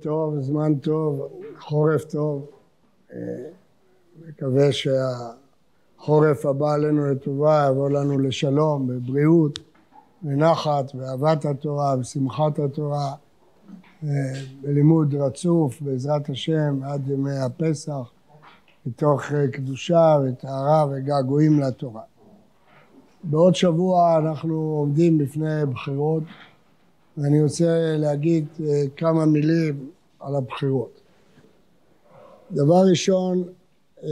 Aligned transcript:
טוב, 0.00 0.40
זמן 0.40 0.74
טוב, 0.74 1.28
חורף 1.58 2.04
טוב. 2.04 2.46
אה, 3.12 3.18
מקווה 4.28 4.68
שהחורף 4.72 6.46
הבא 6.46 6.72
עלינו 6.72 7.10
לטובה 7.10 7.66
יבוא 7.70 7.90
לנו 7.90 8.18
לשלום, 8.18 8.86
בבריאות, 8.86 9.58
בנחת, 10.22 10.94
באהבת 10.94 11.44
התורה, 11.44 11.96
בשמחת 11.96 12.58
התורה, 12.58 13.14
אה, 14.04 14.08
בלימוד 14.62 15.14
רצוף 15.14 15.80
בעזרת 15.80 16.30
השם 16.30 16.80
עד 16.84 17.08
ימי 17.08 17.38
הפסח, 17.38 18.12
מתוך 18.86 19.32
אה, 19.32 19.48
קדושה 19.48 20.16
וטהרה 20.24 20.86
וגעגועים 20.90 21.60
לתורה. 21.60 22.02
בעוד 23.24 23.54
שבוע 23.54 24.18
אנחנו 24.18 24.54
עומדים 24.54 25.18
בפני 25.18 25.66
בחירות 25.72 26.22
ואני 27.16 27.42
רוצה 27.42 27.96
להגיד 27.98 28.46
אה, 28.60 28.82
כמה 28.96 29.26
מילים 29.26 29.90
על 30.20 30.36
הבחירות. 30.36 31.00
דבר 32.52 32.82
ראשון, 32.90 33.44
אה, 34.02 34.08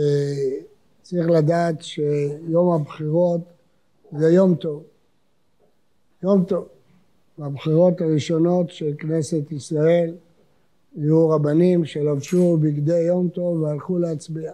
צריך 1.02 1.28
לדעת 1.28 1.82
שיום 1.82 2.72
הבחירות 2.80 3.40
זה 4.12 4.30
יום 4.30 4.54
טוב. 4.54 4.82
יום 6.22 6.44
טוב. 6.44 6.68
בבחירות 7.38 8.00
הראשונות 8.00 8.70
של 8.70 8.94
כנסת 8.98 9.52
ישראל 9.52 10.14
היו 10.96 11.28
רבנים 11.28 11.84
שלבשו 11.84 12.56
בגדי 12.56 13.00
יום 13.00 13.28
טוב 13.28 13.62
והלכו 13.62 13.98
להצביע. 13.98 14.52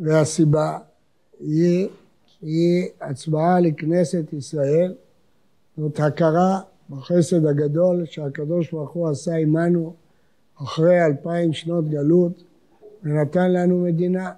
והסיבה 0.00 0.78
היא, 1.40 1.88
היא 2.42 2.88
הצבעה 3.00 3.60
לכנסת 3.60 4.32
ישראל, 4.32 4.94
זאת 5.76 6.00
הכרה 6.00 6.60
בחסד 6.92 7.46
הגדול 7.46 8.04
שהקדוש 8.04 8.72
ברוך 8.72 8.90
הוא 8.90 9.08
עשה 9.08 9.34
עמנו 9.34 9.94
אחרי 10.62 11.04
אלפיים 11.04 11.52
שנות 11.52 11.88
גלות 11.88 12.44
ונתן 13.02 13.52
לנו 13.52 13.78
מדינה, 13.78 14.30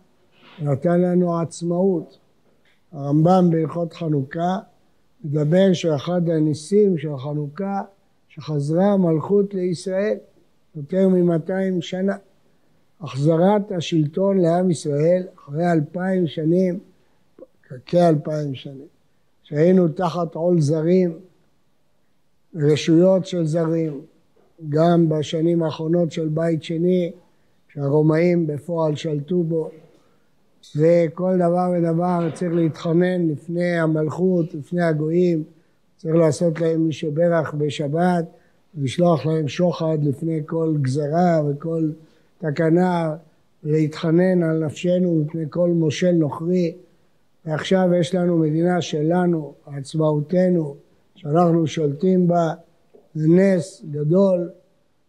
ונתן 0.61 1.01
לנו 1.01 1.41
עצמאות. 1.41 2.19
הרמב"ם 2.93 3.51
בהלכות 3.51 3.93
חנוכה 3.93 4.59
מדבר 5.25 5.73
שאחד 5.73 6.29
הניסים 6.29 6.99
של 6.99 7.17
חנוכה 7.17 7.83
שחזרה 8.29 8.93
המלכות 8.93 9.55
לישראל 9.55 10.17
יותר 10.77 11.09
ממאתיים 11.09 11.83
שנה. 11.83 12.17
החזרת 13.01 13.73
השלטון 13.73 14.39
לעם 14.39 14.71
ישראל 14.71 15.27
אחרי 15.37 15.73
אלפיים 15.73 16.27
שנים, 16.27 16.79
כאלפיים 17.87 18.55
שנים, 18.55 18.87
שהיינו 19.43 19.89
תחת 19.89 20.35
עול 20.35 20.61
זרים 20.61 21.19
רשויות 22.55 23.27
של 23.27 23.47
זרים, 23.47 24.01
גם 24.69 25.09
בשנים 25.09 25.63
האחרונות 25.63 26.13
של 26.13 26.29
בית 26.29 26.63
שני, 26.63 27.13
שהרומאים 27.69 28.47
בפועל 28.47 28.97
שלטו 28.97 29.43
בו, 29.43 29.71
וכל 30.77 31.37
דבר 31.37 31.73
ודבר 31.77 32.29
צריך 32.35 32.53
להתחנן 32.55 33.29
לפני 33.29 33.79
המלכות, 33.79 34.55
לפני 34.55 34.83
הגויים, 34.83 35.45
צריך 35.97 36.15
לעשות 36.15 36.61
להם 36.61 36.87
מי 36.87 36.93
שברך 36.93 37.55
בשבת, 37.55 38.25
לשלוח 38.79 39.27
להם 39.27 39.49
שוחד 39.49 39.99
לפני 40.03 40.41
כל 40.47 40.75
גזרה 40.83 41.43
וכל 41.49 41.91
תקנה, 42.39 43.17
להתחנן 43.63 44.43
על 44.43 44.65
נפשנו 44.65 45.15
מפני 45.15 45.45
כל 45.51 45.71
מושל 45.71 46.13
נוכרי, 46.13 46.75
ועכשיו 47.47 47.89
יש 48.01 48.15
לנו 48.15 48.39
מדינה 48.39 48.81
שלנו, 48.81 49.55
עצמאותנו, 49.67 50.77
שאנחנו 51.15 51.67
שולטים 51.67 52.29
בה, 52.29 52.55
זה 53.15 53.29
נס 53.29 53.85
גדול 53.91 54.51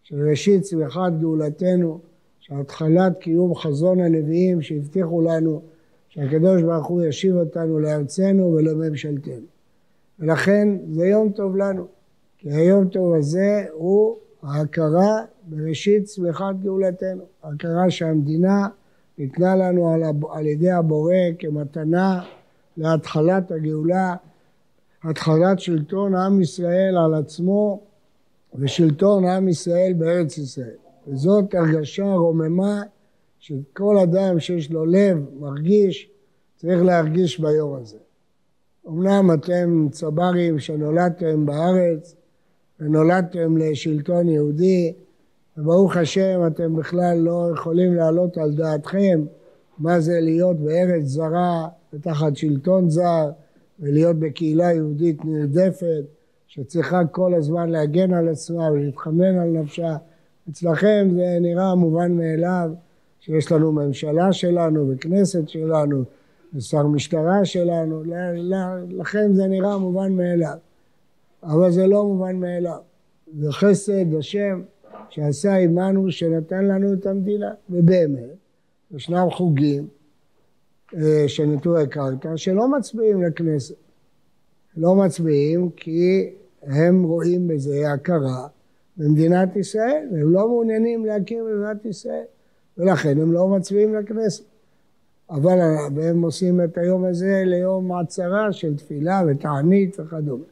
של 0.03 0.29
ראשית 0.29 0.61
צמיחת 0.61 1.11
גאולתנו, 1.19 1.99
שהתחלת 2.39 3.17
קיום 3.19 3.55
חזון 3.55 3.99
הנביאים 3.99 4.61
שהבטיחו 4.61 5.21
לנו 5.21 5.61
שהקדוש 6.09 6.61
ברוך 6.61 6.87
הוא 6.87 7.03
ישיב 7.03 7.35
אותנו 7.35 7.79
לארצנו 7.79 8.53
ולממשלתנו. 8.53 9.45
ולכן 10.19 10.67
זה 10.89 11.07
יום 11.07 11.31
טוב 11.31 11.57
לנו, 11.57 11.87
כי 12.37 12.51
היום 12.51 12.87
טוב 12.87 13.13
הזה 13.13 13.65
הוא 13.73 14.15
ההכרה 14.43 15.21
בראשית 15.47 16.03
צמיחת 16.03 16.55
גאולתנו, 16.63 17.23
ההכרה 17.43 17.89
שהמדינה 17.89 18.67
ניתנה 19.17 19.55
לנו 19.55 19.93
על 20.31 20.45
ידי 20.45 20.71
הבורא 20.71 21.13
כמתנה 21.39 22.21
להתחלת 22.77 23.51
הגאולה 23.51 24.15
התחלת 25.09 25.59
שלטון 25.59 26.15
עם 26.15 26.41
ישראל 26.41 26.97
על 26.97 27.13
עצמו 27.13 27.83
ושלטון 28.55 29.25
עם 29.25 29.47
ישראל 29.47 29.93
בארץ 29.97 30.37
ישראל. 30.37 30.75
וזאת 31.07 31.55
הרגשה 31.55 32.13
רוממה 32.13 32.81
שכל 33.39 33.97
אדם 33.97 34.39
שיש 34.39 34.71
לו 34.71 34.85
לב, 34.85 35.25
מרגיש, 35.39 36.09
צריך 36.55 36.83
להרגיש 36.83 37.39
ביום 37.39 37.75
הזה. 37.75 37.97
אמנם 38.87 39.33
אתם 39.33 39.87
צברים 39.91 40.59
שנולדתם 40.59 41.45
בארץ 41.45 42.15
ונולדתם 42.79 43.57
לשלטון 43.57 44.29
יהודי 44.29 44.93
וברוך 45.57 45.97
השם 45.97 46.39
אתם 46.47 46.75
בכלל 46.75 47.17
לא 47.17 47.49
יכולים 47.53 47.93
להעלות 47.93 48.37
על 48.37 48.51
דעתכם 48.53 49.25
מה 49.77 49.99
זה 49.99 50.19
להיות 50.21 50.57
בארץ 50.57 51.03
זרה 51.03 51.67
ותחת 51.93 52.35
שלטון 52.35 52.89
זר 52.89 53.31
ולהיות 53.79 54.15
בקהילה 54.15 54.71
יהודית 54.73 55.25
נרדפת 55.25 56.03
שצריכה 56.47 57.05
כל 57.05 57.33
הזמן 57.33 57.69
להגן 57.69 58.13
על 58.13 58.29
עצמה 58.29 58.71
ולהתחנן 58.71 59.39
על 59.39 59.49
נפשה. 59.49 59.97
אצלכם 60.49 61.07
זה 61.15 61.37
נראה 61.41 61.75
מובן 61.75 62.11
מאליו 62.11 62.71
שיש 63.19 63.51
לנו 63.51 63.71
ממשלה 63.71 64.33
שלנו 64.33 64.89
וכנסת 64.89 65.49
שלנו 65.49 66.03
ושר 66.53 66.87
משטרה 66.87 67.45
שלנו, 67.45 68.03
לכם 68.89 69.33
זה 69.33 69.47
נראה 69.47 69.77
מובן 69.77 70.11
מאליו. 70.11 70.57
אבל 71.43 71.71
זה 71.71 71.87
לא 71.87 72.03
מובן 72.03 72.35
מאליו. 72.35 72.79
זה 73.39 73.51
חסד 73.51 74.15
השם 74.19 74.61
שעשה 75.09 75.55
עמנו 75.55 76.11
שנתן 76.11 76.65
לנו 76.65 76.93
את 76.93 77.05
המדינה. 77.05 77.51
ובאמת, 77.69 78.35
ישנם 78.91 79.27
חוגים 79.31 79.87
של 81.27 81.45
נטורי 81.45 81.87
קרקע 81.87 82.29
שלא 82.35 82.67
מצביעים 82.67 83.23
לכנסת. 83.23 83.75
לא 84.77 84.95
מצביעים 84.95 85.69
כי 85.69 86.29
הם 86.63 87.03
רואים 87.03 87.47
בזה 87.47 87.91
הכרה 87.91 88.47
במדינת 88.97 89.55
ישראל, 89.55 90.07
והם 90.11 90.33
לא 90.33 90.47
מעוניינים 90.47 91.05
להכיר 91.05 91.43
במדינת 91.43 91.85
ישראל, 91.85 92.23
ולכן 92.77 93.21
הם 93.21 93.31
לא 93.31 93.47
מצביעים 93.47 93.95
לכנסת. 93.95 94.43
אבל 95.29 95.59
הם 96.01 96.21
עושים 96.21 96.63
את 96.63 96.77
היום 96.77 97.05
הזה 97.05 97.43
ליום 97.45 97.91
הצהרה 97.91 98.51
של 98.53 98.75
תפילה 98.75 99.21
ותענית 99.27 99.99
וכדומה. 99.99 100.43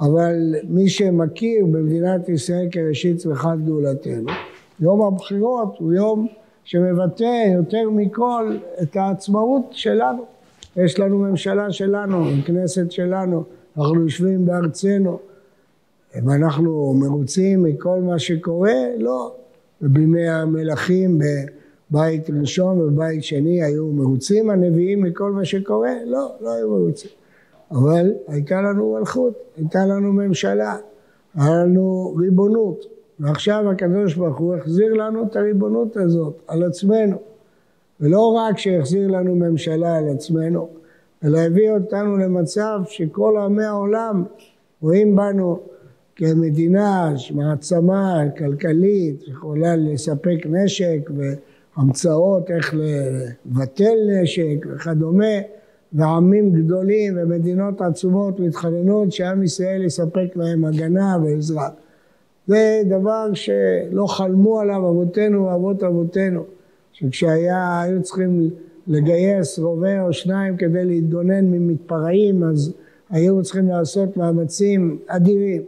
אבל 0.00 0.54
מי 0.68 0.88
שמכיר 0.88 1.66
במדינת 1.66 2.28
ישראל 2.28 2.68
כראשית 2.70 3.16
צמיחת 3.16 3.58
גאולתנו, 3.66 4.26
יום 4.80 5.02
הבחירות 5.02 5.76
הוא 5.78 5.92
יום 5.92 6.28
שמבטא 6.64 7.52
יותר 7.54 7.90
מכל 7.90 8.56
את 8.82 8.96
העצמאות 8.96 9.64
שלנו. 9.70 10.24
יש 10.76 10.98
לנו 10.98 11.18
ממשלה 11.18 11.72
שלנו, 11.72 12.24
כנסת 12.46 12.90
שלנו, 12.90 13.44
אנחנו 13.78 14.02
יושבים 14.02 14.46
בארצנו. 14.46 15.18
אם 16.18 16.30
אנחנו 16.30 16.94
מרוצים 16.94 17.62
מכל 17.62 18.00
מה 18.00 18.18
שקורה? 18.18 18.74
לא. 18.98 19.34
ובימי 19.82 20.28
המלכים 20.28 21.18
בבית 21.18 22.30
ראשון 22.40 22.80
ובבית 22.80 23.24
שני 23.24 23.62
היו 23.62 23.86
מרוצים 23.86 24.50
הנביאים 24.50 25.02
מכל 25.02 25.32
מה 25.32 25.44
שקורה? 25.44 25.92
לא, 26.06 26.32
לא 26.40 26.52
היו 26.52 26.70
מרוצים. 26.70 27.10
אבל 27.70 28.12
הייתה 28.28 28.62
לנו 28.62 28.96
מלכות, 28.98 29.34
הייתה 29.56 29.86
לנו 29.86 30.12
ממשלה, 30.12 30.76
היה 31.34 31.64
לנו 31.64 32.14
ריבונות. 32.18 32.84
ועכשיו 33.22 33.70
הקדוש 33.70 34.14
ברוך 34.14 34.38
הוא 34.38 34.54
החזיר 34.54 34.92
לנו 34.92 35.26
את 35.26 35.36
הריבונות 35.36 35.96
הזאת 35.96 36.42
על 36.48 36.62
עצמנו. 36.62 37.16
ולא 38.00 38.32
רק 38.32 38.58
שהחזיר 38.58 39.08
לנו 39.08 39.34
ממשלה 39.34 39.96
על 39.96 40.08
עצמנו, 40.08 40.68
אלא 41.24 41.38
הביא 41.38 41.70
אותנו 41.70 42.16
למצב 42.16 42.80
שכל 42.86 43.36
עמי 43.44 43.64
העולם 43.64 44.24
רואים 44.80 45.16
בנו 45.16 45.60
כמדינה, 46.16 47.14
מעצמה 47.34 48.18
כלכלית, 48.38 49.28
יכולה 49.28 49.76
לספק 49.76 50.38
נשק 50.46 51.10
והמצאות 51.76 52.50
איך 52.50 52.74
לבטל 52.74 53.96
נשק 54.22 54.66
וכדומה, 54.74 55.34
ועמים 55.92 56.52
גדולים 56.52 57.14
ומדינות 57.16 57.80
עצומות 57.80 58.40
מתחננות 58.40 59.12
שעם 59.12 59.42
ישראל 59.42 59.84
יספק 59.84 60.36
להם 60.36 60.64
הגנה 60.64 61.16
ועזרה. 61.24 61.68
זה 62.46 62.82
דבר 62.88 63.34
שלא 63.34 64.06
חלמו 64.06 64.60
עליו 64.60 64.88
אבותינו 64.88 65.44
ואבות 65.44 65.82
אבותינו, 65.82 66.44
שכשהיו 66.92 68.02
צריכים 68.02 68.50
לגייס 68.86 69.58
רובה 69.58 70.02
או 70.02 70.12
שניים 70.12 70.56
כדי 70.56 70.84
להתגונן 70.84 71.44
ממתפרעים, 71.44 72.44
אז 72.44 72.72
היו 73.10 73.42
צריכים 73.42 73.68
לעשות 73.68 74.16
מאמצים 74.16 74.98
אדירים. 75.06 75.62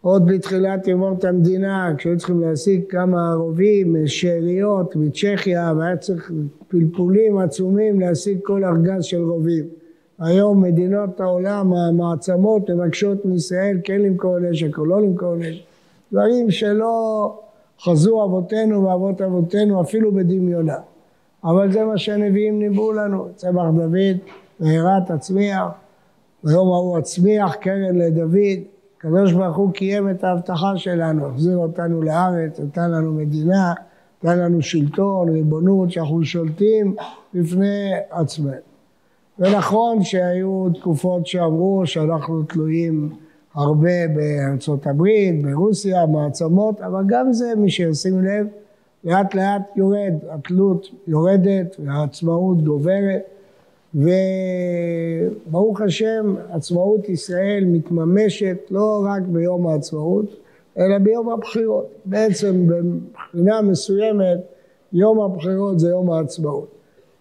עוד 0.00 0.26
בתחילת 0.26 0.88
ימות 0.88 1.24
המדינה, 1.24 1.94
כשהיו 1.98 2.18
צריכים 2.18 2.40
להשיג 2.40 2.82
כמה 2.88 3.32
רובים, 3.34 3.96
שאריות 4.06 4.96
מצ'כיה, 4.96 5.72
והיה 5.78 5.96
צריך 5.96 6.32
פלפולים 6.68 7.38
עצומים 7.38 8.00
להשיג 8.00 8.38
כל 8.42 8.64
ארגז 8.64 9.04
של 9.04 9.22
רובים. 9.22 9.79
היום 10.20 10.62
מדינות 10.62 11.20
העולם, 11.20 11.72
המעצמות, 11.72 12.70
מבקשות 12.70 13.24
מישראל 13.24 13.78
כן 13.84 14.00
למכור 14.00 14.38
נשק 14.38 14.78
או 14.78 14.84
לא 14.84 15.02
למכור 15.02 15.36
נשק. 15.36 15.62
דברים 16.12 16.50
שלא 16.50 17.34
חזו 17.80 18.24
אבותינו 18.24 18.84
ואבות 18.84 19.22
אבותינו 19.22 19.80
אפילו 19.82 20.12
בדמיונה. 20.12 20.76
אבל 21.44 21.72
זה 21.72 21.84
מה 21.84 21.98
שהנביאים 21.98 22.58
ניבאו 22.58 22.92
לנו. 22.92 23.28
צמח 23.36 23.64
דוד, 23.76 24.16
והרה 24.60 24.98
תצמיח, 25.06 25.66
ביום 26.44 26.72
ההוא 26.72 26.98
הצמיח 26.98 27.54
קרן 27.54 27.98
לדוד. 27.98 28.58
הקדוש 28.98 29.32
ברוך 29.32 29.56
הוא 29.56 29.72
קיים 29.72 30.10
את 30.10 30.24
ההבטחה 30.24 30.76
שלנו, 30.76 31.26
החזיר 31.26 31.56
אותנו 31.56 32.02
לארץ, 32.02 32.60
נתן 32.60 32.90
לנו 32.90 33.12
מדינה, 33.12 33.74
נתן 34.22 34.38
לנו 34.38 34.62
שלטון, 34.62 35.28
ריבונות, 35.28 35.90
שאנחנו 35.90 36.24
שולטים 36.24 36.94
בפני 37.34 37.90
עצמנו. 38.10 38.69
ונכון 39.40 40.02
שהיו 40.02 40.66
תקופות 40.74 41.26
שאמרו 41.26 41.82
שאנחנו 41.86 42.42
תלויים 42.42 43.10
הרבה 43.54 44.08
בארצות 44.14 44.86
הברית, 44.86 45.42
ברוסיה, 45.42 46.06
מעצמות, 46.06 46.80
אבל 46.80 47.02
גם 47.06 47.32
זה, 47.32 47.52
מי 47.56 47.70
שישים 47.70 48.24
לב, 48.24 48.46
לאט 49.04 49.34
לאט 49.34 49.62
יורד, 49.76 50.14
התלות 50.30 50.88
יורדת 51.06 51.76
והעצמאות 51.84 52.64
גוברת, 52.64 53.22
וברוך 53.94 55.80
השם 55.80 56.34
עצמאות 56.50 57.08
ישראל 57.08 57.64
מתממשת 57.66 58.56
לא 58.70 59.04
רק 59.06 59.22
ביום 59.22 59.66
העצמאות, 59.66 60.36
אלא 60.78 60.98
ביום 60.98 61.28
הבחירות. 61.28 61.86
בעצם 62.04 62.68
מבחינה 62.84 63.62
מסוימת 63.62 64.38
יום 64.92 65.20
הבחירות 65.20 65.80
זה 65.80 65.88
יום 65.88 66.10
העצמאות. 66.10 66.79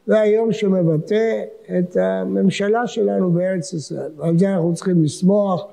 זה 0.09 0.19
היום 0.19 0.51
שמבטא 0.51 1.44
את 1.79 1.97
הממשלה 1.97 2.88
שלנו 2.88 3.31
בארץ 3.31 3.73
ישראל. 3.73 4.11
ועל 4.17 4.39
זה 4.39 4.53
אנחנו 4.53 4.73
צריכים 4.73 5.03
לשמוח 5.03 5.67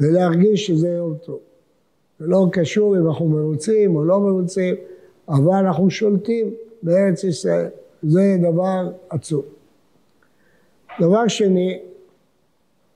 ולהרגיש 0.00 0.66
שזה 0.66 0.88
יום 0.88 1.14
טוב. 1.24 1.38
זה 2.18 2.26
לא 2.26 2.46
קשור 2.52 2.96
אם 2.96 3.06
אנחנו 3.06 3.28
מרוצים 3.28 3.96
או 3.96 4.04
לא 4.04 4.20
מרוצים, 4.20 4.74
אבל 5.28 5.54
אנחנו 5.54 5.90
שולטים 5.90 6.50
בארץ 6.82 7.24
ישראל. 7.24 7.68
זה 8.02 8.36
דבר 8.42 8.90
עצום. 9.08 9.42
דבר 11.00 11.28
שני, 11.28 11.78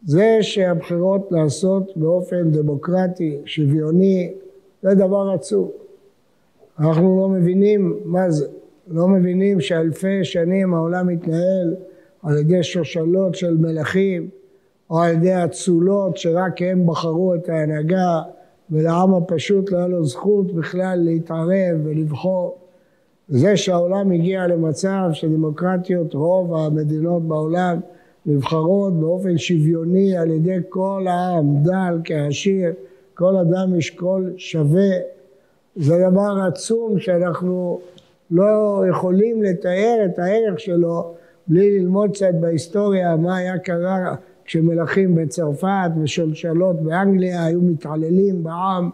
זה 0.06 0.38
שהבחירות 0.40 1.32
נעשות 1.32 1.96
באופן 1.96 2.50
דמוקרטי, 2.50 3.38
שוויוני, 3.44 4.32
זה 4.82 4.94
דבר 4.94 5.30
עצום. 5.34 5.70
אנחנו 6.78 7.20
לא 7.20 7.28
מבינים 7.28 8.00
מה 8.04 8.30
זה. 8.30 8.46
לא 8.88 9.08
מבינים 9.08 9.60
שאלפי 9.60 10.25
שנים 10.25 10.75
העולם 10.75 11.06
מתנהל 11.06 11.75
על 12.22 12.38
ידי 12.38 12.62
שושלות 12.62 13.34
של 13.34 13.56
מלכים 13.56 14.28
או 14.90 15.00
על 15.00 15.12
ידי 15.12 15.44
אצולות 15.44 16.16
שרק 16.16 16.62
הם 16.62 16.86
בחרו 16.86 17.34
את 17.34 17.48
ההנהגה 17.48 18.22
ולעם 18.70 19.14
הפשוט 19.14 19.72
לא 19.72 19.76
היה 19.76 19.86
לו 19.86 20.04
זכות 20.04 20.54
בכלל 20.54 20.98
להתערב 21.04 21.81
ולבחור. 21.84 22.58
זה 23.28 23.56
שהעולם 23.56 24.10
הגיע 24.12 24.46
למצב 24.46 25.08
שדמוקרטיות 25.12 26.14
רוב 26.14 26.54
המדינות 26.54 27.22
בעולם 27.22 27.80
נבחרות 28.26 29.00
באופן 29.00 29.38
שוויוני 29.38 30.16
על 30.16 30.30
ידי 30.30 30.56
כל 30.69 31.06
העם, 31.08 31.56
דל 31.62 31.98
כעשיר, 32.04 32.72
כל 33.14 33.37
אדם 33.37 33.78
יש 33.78 33.90
קול 33.90 34.32
שווה, 34.37 34.90
זה 35.76 35.94
דבר 36.10 36.46
עצום 36.48 36.98
שאנחנו 36.98 37.80
לא 38.31 38.85
יכולים 38.91 39.43
לתאר 39.43 40.03
את 40.05 40.19
הערך 40.19 40.61
שלו 40.61 41.15
בלי 41.47 41.79
ללמוד 41.79 42.11
קצת 42.11 42.35
בהיסטוריה 42.41 43.17
מה 43.17 43.37
היה 43.37 43.59
קרה 43.59 44.15
כשמלכים 44.44 45.15
בצרפת 45.15 45.91
ושלשלות 46.03 46.81
באנגליה 46.81 47.44
היו 47.44 47.61
מתעללים 47.61 48.44
בעם, 48.44 48.91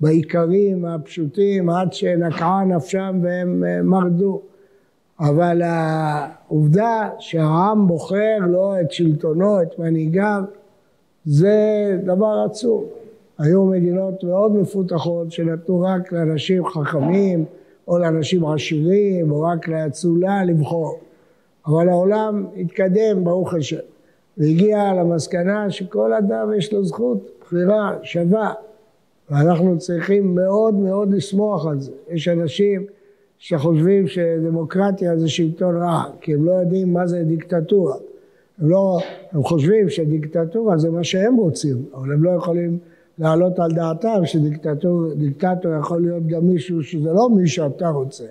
בעיקרים 0.00 0.84
הפשוטים 0.84 1.70
עד 1.70 1.92
שנקעה 1.92 2.64
נפשם 2.64 3.20
והם 3.22 3.64
אה, 3.64 3.82
מרדו. 3.82 4.40
אבל 5.20 5.62
העובדה 5.64 7.10
שהעם 7.18 7.86
בוחר 7.86 8.38
לא 8.48 8.80
את 8.80 8.92
שלטונו, 8.92 9.62
את 9.62 9.78
מנהיגיו, 9.78 10.42
זה 11.24 11.56
דבר 12.04 12.44
עצום. 12.50 12.84
היו 13.38 13.64
מדינות 13.64 14.24
מאוד 14.24 14.56
מפותחות 14.56 15.32
שנתנו 15.32 15.80
רק 15.80 16.12
לאנשים 16.12 16.66
חכמים, 16.66 17.44
או 17.88 17.98
לאנשים 17.98 18.46
עשירים, 18.46 19.30
או 19.30 19.40
רק 19.40 19.68
לאצולה 19.68 20.44
לבחור. 20.44 20.98
אבל 21.66 21.88
העולם 21.88 22.46
התקדם, 22.56 23.24
ברוך 23.24 23.54
השם, 23.54 23.76
והגיע 24.38 24.94
למסקנה 24.94 25.70
שכל 25.70 26.12
אדם 26.12 26.52
יש 26.58 26.72
לו 26.72 26.84
זכות 26.84 27.30
בחירה 27.40 27.96
שווה, 28.02 28.52
ואנחנו 29.30 29.78
צריכים 29.78 30.34
מאוד 30.34 30.74
מאוד 30.74 31.12
לשמוח 31.12 31.66
על 31.66 31.80
זה. 31.80 31.92
יש 32.10 32.28
אנשים 32.28 32.86
שחושבים 33.38 34.06
שדמוקרטיה 34.06 35.18
זה 35.18 35.28
שלטון 35.28 35.76
רע, 35.76 36.04
כי 36.20 36.34
הם 36.34 36.44
לא 36.44 36.52
יודעים 36.52 36.92
מה 36.92 37.06
זה 37.06 37.22
דיקטטורה. 37.22 37.96
הם, 38.58 38.68
לא, 38.68 38.98
הם 39.32 39.42
חושבים 39.42 39.88
שדיקטטורה 39.88 40.78
זה 40.78 40.90
מה 40.90 41.04
שהם 41.04 41.36
רוצים, 41.36 41.84
אבל 41.94 42.12
הם 42.12 42.24
לא 42.24 42.30
יכולים 42.30 42.78
להעלות 43.18 43.58
על 43.58 43.70
דעתם 43.70 44.20
שדיקטטור 44.24 45.72
יכול 45.80 46.02
להיות 46.02 46.26
גם 46.26 46.46
מישהו 46.46 46.82
שזה 46.82 47.12
לא 47.12 47.30
מי 47.30 47.48
שאתה 47.48 47.88
רוצה. 47.88 48.24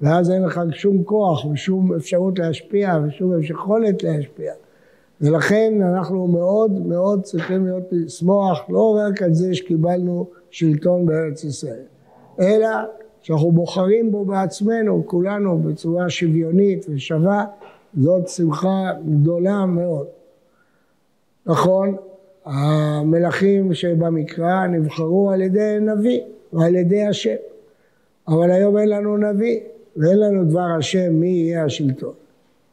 ואז 0.00 0.30
אין 0.30 0.42
לך 0.42 0.60
שום 0.70 1.04
כוח 1.04 1.44
ושום 1.44 1.94
אפשרות 1.94 2.38
להשפיע 2.38 2.98
ושום 3.06 3.42
יכולת 3.42 4.02
להשפיע. 4.02 4.52
ולכן 5.20 5.82
אנחנו 5.82 6.26
מאוד 6.26 6.70
מאוד 6.86 7.22
צריכים 7.22 7.66
להיות 7.66 7.84
לשמוח 7.92 8.60
לא 8.68 8.98
רק 8.98 9.22
על 9.22 9.34
זה 9.34 9.54
שקיבלנו 9.54 10.26
שלטון 10.50 11.06
בארץ 11.06 11.44
ישראל 11.44 11.82
אלא 12.40 12.68
שאנחנו 13.22 13.52
בוחרים 13.52 14.12
בו 14.12 14.24
בעצמנו 14.24 15.02
כולנו 15.06 15.58
בצורה 15.58 16.10
שוויונית 16.10 16.86
ושווה. 16.88 17.44
זאת 18.00 18.28
שמחה 18.28 18.92
גדולה 19.04 19.66
מאוד. 19.66 20.06
נכון 21.46 21.96
המלכים 22.44 23.74
שבמקרא 23.74 24.66
נבחרו 24.66 25.30
על 25.30 25.40
ידי 25.40 25.76
נביא 25.80 26.20
ועל 26.52 26.74
ידי 26.74 27.06
השם. 27.06 27.36
אבל 28.28 28.50
היום 28.50 28.78
אין 28.78 28.88
לנו 28.88 29.16
נביא 29.16 29.60
ואין 29.96 30.18
לנו 30.18 30.44
דבר 30.44 30.66
השם 30.78 31.12
מי 31.12 31.28
יהיה 31.28 31.64
השלטון. 31.64 32.12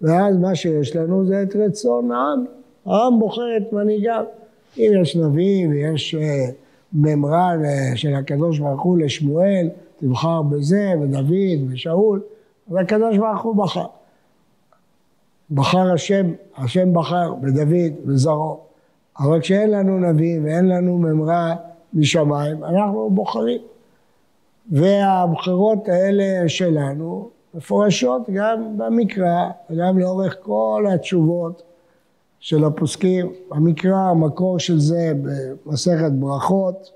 ואז 0.02 0.38
מה 0.38 0.56
שיש 0.56 0.96
לנו 0.96 1.26
זה 1.26 1.44
את 1.44 1.56
רצון 1.56 2.12
העם. 2.12 2.46
העם 2.86 3.20
בוחר 3.20 3.58
את 3.58 3.74
מנהיגיו. 3.74 4.24
אם 4.78 4.92
יש 5.02 5.16
נביא 5.16 5.68
ויש 5.68 6.16
אה, 6.16 6.46
ממרן 6.94 7.62
של 7.96 8.14
הקדוש 8.14 8.60
ברוך 8.60 8.82
הוא 8.82 8.98
לשמואל, 8.98 9.70
תבחר 10.00 10.42
בזה, 10.42 10.94
ודוד 11.02 11.72
ושאול, 11.72 12.22
אבל 12.70 12.82
הקדוש 12.82 13.18
ברוך 13.18 13.42
הוא 13.42 13.56
בחר. 13.56 13.86
בחר 15.52 15.94
השם, 15.94 16.34
השם 16.58 16.94
בחר 16.94 17.34
בדוד 17.34 17.94
וזרעו. 18.06 18.67
אבל 19.20 19.42
כשאין 19.42 19.72
לנו 19.72 20.00
נביא 20.00 20.40
ואין 20.44 20.68
לנו 20.68 20.98
ממרה 20.98 21.56
משמיים, 21.94 22.64
אנחנו 22.64 23.10
בוחרים. 23.10 23.62
והבחירות 24.72 25.88
האלה 25.90 26.50
שלנו 26.50 27.30
מפורשות 27.54 28.22
גם 28.34 28.78
במקרא 28.78 29.50
וגם 29.70 30.00
לאורך 30.00 30.38
כל 30.42 30.86
התשובות 30.94 31.62
של 32.40 32.64
הפוסקים. 32.64 33.32
המקרא, 33.52 33.98
המקור 33.98 34.60
של 34.60 34.80
זה 34.80 35.14
במסכת 35.66 36.12
ברכות. 36.12 36.92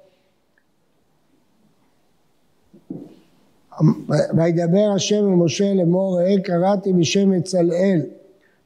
וידבר 4.34 4.92
השם 4.96 5.16
אל 5.16 5.36
משה 5.36 5.74
לאמור 5.74 6.20
ראה 6.20 6.36
קראתי 6.44 6.94
בשם 6.94 7.40
בצלאל 7.40 8.02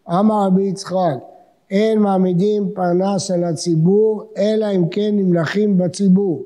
אמר 0.09 0.47
רבי 0.47 0.63
יצחק 0.63 1.34
אין 1.71 1.99
מעמידים 1.99 2.69
פרנס 2.73 3.31
על 3.31 3.43
הציבור, 3.43 4.23
אלא 4.37 4.65
אם 4.75 4.87
כן 4.87 5.09
נמלכים 5.13 5.77
בציבור. 5.77 6.43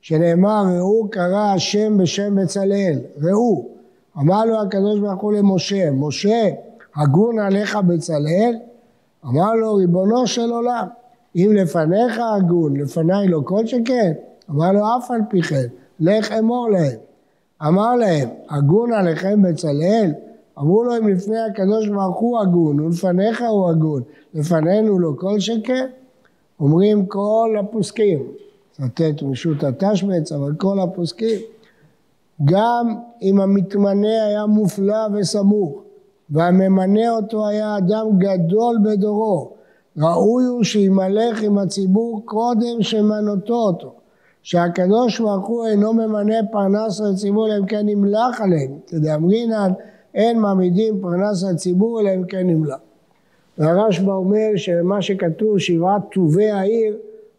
שנאמר, 0.00 0.64
ראו 0.78 1.08
קרא 1.10 1.52
השם 1.54 1.98
בשם 1.98 2.36
בצלאל, 2.36 2.98
ראו. 3.22 3.68
אמר 4.18 4.44
לו 4.44 4.60
הקדוש 4.60 5.00
ברוך 5.00 5.22
הוא 5.22 5.32
למשה, 5.32 5.90
משה, 5.90 6.48
הגון 6.96 7.38
עליך 7.38 7.76
בצלאל? 7.76 8.56
אמר 9.24 9.54
לו, 9.54 9.74
ריבונו 9.74 10.26
של 10.26 10.50
עולם, 10.50 10.86
אם 11.36 11.50
לפניך 11.54 12.20
הגון, 12.36 12.76
לפניי 12.76 13.28
לא 13.28 13.40
כל 13.44 13.66
שכן? 13.66 14.12
אמר 14.50 14.72
לו, 14.72 14.80
אף 14.96 15.10
על 15.10 15.20
פי 15.28 15.42
כן, 15.42 15.66
לך 16.00 16.32
אמור 16.32 16.68
להם. 16.68 16.98
אמר 17.66 17.96
להם, 17.96 18.28
הגון 18.50 18.92
עליכם 18.92 19.42
בצלאל? 19.42 20.12
אמרו 20.60 20.84
לו 20.84 20.96
אם 20.96 21.08
לפני 21.08 21.38
הקדוש 21.38 21.88
ברוך 21.88 22.18
הוא 22.18 22.38
הגון 22.38 22.80
ולפניך 22.80 23.44
הוא 23.50 23.68
הגון, 23.68 24.02
לפנינו 24.34 24.98
לא 24.98 25.12
כל 25.16 25.40
שכן. 25.40 25.86
אומרים 26.60 27.06
כל 27.06 27.56
הפוסקים, 27.60 28.18
לתת 28.78 29.22
רשות 29.22 29.64
התשבץ, 29.64 30.32
אבל 30.32 30.52
כל 30.58 30.80
הפוסקים, 30.80 31.38
גם 32.44 32.94
אם 33.22 33.40
המתמנה 33.40 34.26
היה 34.26 34.46
מופלא 34.46 35.06
וסמוך, 35.12 35.82
והממנה 36.30 37.10
אותו 37.10 37.48
היה 37.48 37.78
אדם 37.78 38.06
גדול 38.18 38.76
בדורו, 38.84 39.50
ראוי 39.98 40.44
הוא 40.44 40.64
שימלך 40.64 41.42
עם 41.42 41.58
הציבור 41.58 42.22
קודם 42.24 42.82
שמנותו 42.82 43.54
אותו. 43.54 43.92
שהקדוש 44.42 45.20
ברוך 45.20 45.46
הוא 45.46 45.66
אינו 45.66 45.92
ממנה 45.92 46.34
פרנס 46.52 47.00
לציבור 47.00 47.46
אלא 47.46 47.58
אם 47.58 47.66
כן 47.66 47.86
נמלך 47.86 48.40
עליהם. 48.40 48.78
כדאמרינן 48.86 49.72
אין 50.14 50.38
מעמידים 50.38 51.00
פרנס 51.00 51.44
לציבור 51.44 52.00
אלא 52.00 52.14
אם 52.14 52.24
כן 52.24 52.46
נמלך. 52.46 52.78
והרשב"א 53.58 54.10
אומר 54.10 54.48
שמה 54.56 55.02
שכתוב 55.02 55.58
שבעת 55.58 56.02
טובי 56.12 56.50
העיר 56.50 56.96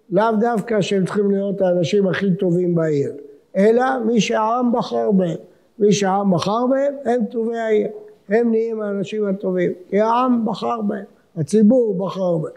לאו 0.10 0.26
דווקא 0.40 0.82
שהם 0.82 1.06
צריכים 1.06 1.32
להיות 1.32 1.62
האנשים 1.62 2.08
הכי 2.08 2.36
טובים 2.36 2.76
בעיר 2.76 3.12
אלא 3.58 3.84
מי 4.06 4.22
שהעם 4.22 4.72
בחר 4.72 5.12
בהם. 5.12 5.38
מי 5.80 5.94
שהעם 5.94 6.32
בחר 6.32 6.68
בהם 6.68 6.94
הם 7.06 7.26
טובי 7.26 7.58
העיר. 7.58 7.88
הם 8.30 8.52
נהיים 8.52 8.82
האנשים 8.82 9.28
הטובים 9.28 9.72
כי 9.90 10.00
העם 10.00 10.46
בחר 10.46 10.82
בהם, 10.82 11.06
הציבור 11.38 11.96
בחר 11.98 12.38
בהם. 12.38 12.54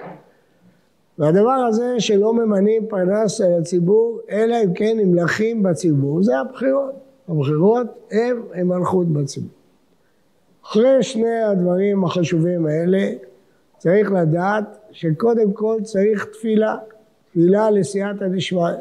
והדבר 1.19 1.51
הזה 1.51 1.95
שלא 1.99 2.35
ממנים 2.35 2.87
פרנס 2.87 3.41
על 3.41 3.53
הציבור, 3.61 4.21
אלא 4.31 4.57
אם 4.65 4.75
כן 4.75 4.97
נמלכים 4.97 5.63
בציבור, 5.63 6.23
זה 6.23 6.39
הבחירות. 6.39 6.93
הבחירות 7.29 7.87
הם, 8.11 8.43
הם 8.55 8.69
מלכות 8.69 9.09
בציבור. 9.09 9.51
אחרי 10.65 11.03
שני 11.03 11.43
הדברים 11.43 12.05
החשובים 12.05 12.67
האלה, 12.67 13.11
צריך 13.79 14.13
לדעת 14.13 14.65
שקודם 14.91 15.53
כל 15.53 15.77
צריך 15.83 16.25
תפילה, 16.25 16.77
תפילה 17.31 17.71
לסייעתא 17.71 18.29
דשמיא. 18.29 18.75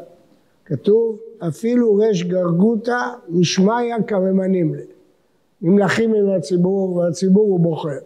כתוב, 0.64 1.18
אפילו 1.48 1.94
ריש 1.94 2.24
גרגותא 2.24 2.98
משמיא 3.28 3.94
כממנים 4.06 4.74
ל. 4.74 4.78
נמלכים 5.62 6.14
עם 6.14 6.30
הציבור 6.30 6.96
והציבור 6.96 7.44
הוא 7.44 7.60
בוחר. 7.60 7.98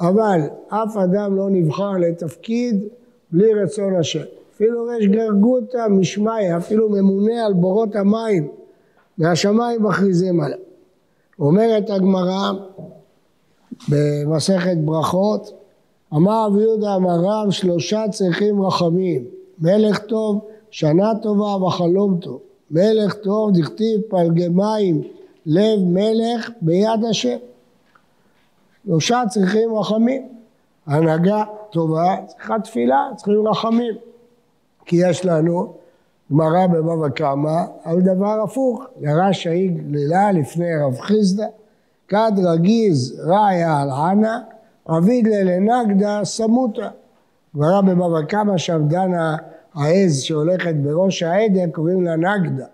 אבל 0.00 0.40
אף 0.68 0.96
אדם 0.96 1.36
לא 1.36 1.50
נבחר 1.50 1.92
לתפקיד 1.92 2.84
בלי 3.32 3.54
רצון 3.54 3.96
השם. 3.96 4.24
אפילו 4.54 4.84
ריש 4.84 5.06
גרגותא 5.06 5.86
משמיא, 5.90 6.56
אפילו 6.56 6.88
ממונה 6.88 7.46
על 7.46 7.52
בורות 7.52 7.96
המים, 7.96 8.48
והשמיים 9.18 9.82
מכריזים 9.82 10.40
עליו. 10.40 10.58
אומרת 11.38 11.90
הגמרא 11.90 12.52
במסכת 13.88 14.76
ברכות, 14.84 15.52
אמר 16.14 16.46
רבי 16.46 16.60
יהודה 16.60 16.94
אמר 16.94 17.20
רם 17.24 17.50
שלושה 17.50 18.04
צריכים 18.10 18.62
רחמים, 18.62 19.24
מלך 19.58 19.98
טוב, 19.98 20.40
שנה 20.70 21.12
טובה 21.22 21.64
וחלום 21.64 22.18
טוב, 22.20 22.40
מלך 22.70 23.14
טוב 23.14 23.50
דכתיב 23.58 24.00
פלגי 24.08 24.48
מים, 24.48 25.02
לב 25.46 25.78
מלך 25.86 26.50
ביד 26.60 27.04
השם. 27.10 27.36
שלושה 28.86 29.22
צריכים 29.28 29.74
רחמים, 29.74 30.28
הנהגה 30.86 31.44
טובה 31.70 32.16
צריכה 32.26 32.54
תפילה, 32.64 33.08
צריכים 33.16 33.48
רחמים. 33.48 33.94
כי 34.86 34.96
יש 34.96 35.24
לנו 35.24 35.72
גמרא 36.32 36.66
בבבא 36.66 37.08
קמא 37.08 37.60
על 37.84 38.00
דבר 38.00 38.40
הפוך, 38.44 38.82
ירש 39.00 39.46
ההיא 39.46 39.70
גלילה 39.70 40.32
לפני 40.32 40.76
רב 40.84 41.00
חיסדא, 41.00 41.46
כד 42.08 42.32
רגיז 42.44 43.22
ראיה 43.26 43.80
על 43.80 43.90
ענה, 43.90 44.40
רביד 44.88 45.26
ללנגדה 45.26 46.20
סמוטה. 46.24 46.88
גמרא 47.56 47.80
בבבא 47.80 48.22
קמא 48.28 48.58
שם 48.58 48.88
דנה 48.88 49.36
העז 49.74 50.22
שהולכת 50.22 50.74
בראש 50.74 51.22
העדר 51.22 51.66
קוראים 51.72 52.02
לה 52.02 52.16
נגדה. 52.16 52.64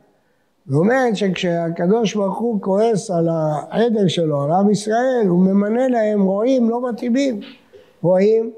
ואומרת 0.67 1.17
שכשהקדוש 1.17 2.15
ברוך 2.15 2.39
הוא 2.39 2.61
כועס 2.61 3.11
על 3.11 3.29
העדר 3.31 4.09
שלו, 4.09 4.43
על 4.43 4.53
עם 4.53 4.71
ישראל, 4.71 5.27
הוא 5.29 5.41
ממנה 5.41 5.89
להם 5.89 6.23
רועים 6.23 6.71
לא 6.71 6.91
מתאימים. 6.91 7.41
רואים 8.03 8.51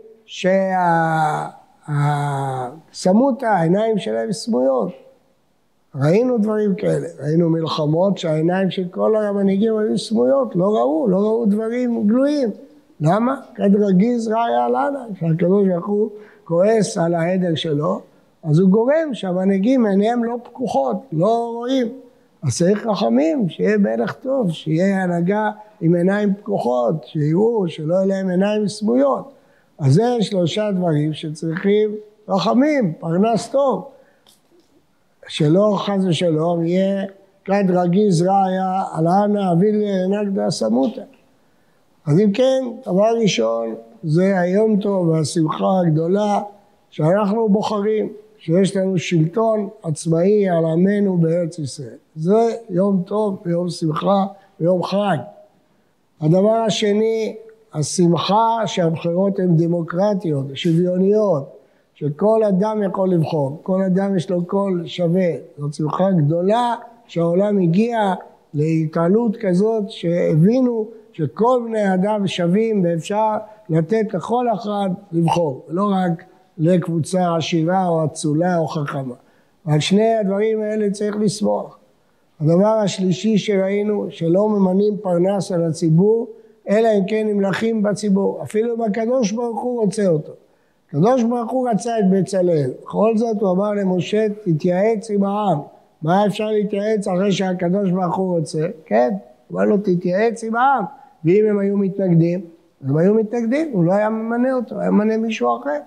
שהסמות 2.92 3.42
העיניים 3.42 3.98
שלהם 3.98 4.32
סמויות. 4.32 4.92
ראינו 5.94 6.38
דברים 6.38 6.74
כאלה, 6.74 7.06
ראינו 7.20 7.50
מלחמות 7.50 8.18
שהעיניים 8.18 8.70
של 8.70 8.84
כל 8.90 9.16
המנהיגים 9.16 9.78
היו 9.78 9.98
סמויות, 9.98 10.56
לא 10.56 10.64
ראו, 10.64 11.08
לא 11.08 11.16
ראו 11.16 11.46
דברים 11.46 12.06
גלויים. 12.06 12.50
למה? 13.00 13.36
כד 13.54 13.76
רגיז 13.76 14.28
ראיה 14.28 14.68
לנה, 14.68 15.04
כשהקדוש 15.14 15.68
ברוך 15.68 15.86
הוא 15.86 16.10
כועס 16.44 16.98
על 16.98 17.14
העדר 17.14 17.54
שלו, 17.54 18.00
אז 18.42 18.58
הוא 18.58 18.70
גורם 18.70 19.14
שהמנהיגים 19.14 19.86
עיניהם 19.86 20.24
לא 20.24 20.36
פקוחות, 20.42 20.96
לא 21.12 21.52
רואים. 21.54 21.88
אז 22.42 22.58
צריך 22.58 22.86
רחמים, 22.86 23.48
שיהיה 23.48 23.78
מלך 23.78 24.12
טוב, 24.12 24.50
שיהיה 24.50 25.02
הנהגה 25.02 25.50
עם 25.80 25.94
עיניים 25.94 26.34
פקוחות, 26.34 27.04
שיראו, 27.04 27.68
שלא 27.68 27.94
יהיו 27.94 28.08
להם 28.08 28.28
עיניים 28.28 28.68
סמויות. 28.68 29.32
אז 29.78 29.94
זה 29.94 30.02
שלושה 30.20 30.70
דברים 30.72 31.12
שצריכים 31.12 31.90
רחמים, 32.28 32.92
פרנס 33.00 33.48
טוב. 33.48 33.88
שלא 35.28 35.76
חס 35.78 36.04
ושלום 36.08 36.66
יהיה 36.66 37.04
כד 37.44 37.64
רגיז 37.68 38.22
ראיה 38.22 38.82
על 38.92 39.08
אנא 39.08 39.52
אביל 39.52 39.84
נגדה 40.08 40.50
סמוטה. 40.50 41.02
אז 42.06 42.20
אם 42.20 42.32
כן, 42.32 42.64
דבר 42.86 43.14
ראשון 43.22 43.74
זה 44.02 44.40
היום 44.40 44.80
טוב 44.80 45.08
והשמחה 45.08 45.80
הגדולה 45.80 46.40
שאנחנו 46.90 47.48
בוחרים, 47.48 48.12
שיש 48.38 48.76
לנו 48.76 48.98
שלטון 48.98 49.68
עצמאי 49.82 50.48
על 50.48 50.64
עמנו 50.64 51.16
בארץ 51.16 51.58
ישראל. 51.58 51.96
זה 52.16 52.56
יום 52.70 53.02
טוב 53.06 53.42
ויום 53.46 53.70
שמחה 53.70 54.26
ויום 54.60 54.82
חג. 54.82 55.16
הדבר 56.20 56.54
השני, 56.66 57.36
השמחה 57.74 58.58
שהבחירות 58.66 59.38
הן 59.38 59.56
דמוקרטיות, 59.56 60.46
שוויוניות, 60.54 61.61
שכל 62.02 62.44
אדם 62.44 62.82
יכול 62.82 63.10
לבחור, 63.10 63.60
כל 63.62 63.82
אדם 63.82 64.16
יש 64.16 64.30
לו 64.30 64.44
קול 64.44 64.82
שווה. 64.86 65.30
זו 65.58 65.72
שמחה 65.72 66.10
גדולה 66.10 66.74
שהעולם 67.06 67.58
הגיע 67.58 68.14
להתעלות 68.54 69.36
כזאת 69.36 69.90
שהבינו 69.90 70.88
שכל 71.12 71.62
בני 71.66 71.80
האדם 71.80 72.26
שווים 72.26 72.84
ואפשר 72.84 73.36
לתת 73.68 74.14
לכל 74.14 74.46
אחד 74.54 74.90
לבחור, 75.12 75.62
לא 75.68 75.90
רק 75.92 76.24
לקבוצה 76.58 77.36
עשירה 77.36 77.88
או 77.88 78.04
אצולה 78.04 78.58
או 78.58 78.66
חכמה. 78.66 79.14
ועל 79.66 79.80
שני 79.80 80.14
הדברים 80.14 80.62
האלה 80.62 80.90
צריך 80.90 81.16
לשמוח. 81.20 81.78
הדבר 82.40 82.80
השלישי 82.84 83.38
שראינו, 83.38 84.06
שלא 84.10 84.48
ממנים 84.48 84.96
פרנס 85.02 85.52
על 85.52 85.64
הציבור, 85.64 86.28
אלא 86.68 86.88
אם 86.98 87.04
כן 87.06 87.26
נמלכים 87.26 87.82
בציבור. 87.82 88.42
אפילו 88.42 88.74
אם 88.74 88.82
הקדוש 88.82 89.32
ברוך 89.32 89.62
הוא 89.62 89.80
רוצה 89.80 90.06
אותו. 90.06 90.32
הקדוש 90.92 91.22
ברוך 91.22 91.50
הוא 91.50 91.68
רצה 91.68 91.98
את 91.98 92.04
בצלאל. 92.10 92.70
בכל 92.82 93.16
זאת 93.16 93.36
הוא 93.40 93.50
אמר 93.50 93.72
למשה, 93.72 94.26
תתייעץ 94.44 95.10
עם 95.10 95.24
העם. 95.24 95.58
מה 96.02 96.26
אפשר 96.26 96.46
להתייעץ 96.46 97.08
אחרי 97.08 97.32
שהקדוש 97.32 97.90
ברוך 97.90 98.16
הוא 98.16 98.38
רוצה? 98.38 98.66
כן, 98.86 99.10
הוא 99.48 99.60
אמר 99.60 99.68
לו, 99.68 99.76
תתייעץ 99.78 100.44
עם 100.44 100.56
העם. 100.56 100.84
ואם 101.24 101.44
הם 101.50 101.58
היו 101.58 101.76
מתנגדים, 101.76 102.40
הם 102.84 102.96
היו 102.96 103.14
מתנגדים, 103.14 103.70
הוא 103.72 103.84
לא 103.84 103.92
היה 103.92 104.08
ממנה 104.08 104.54
אותו, 104.54 104.80
היה 104.80 104.90
ממנה 104.90 105.16
מישהו 105.16 105.60
אחר. 105.60 105.78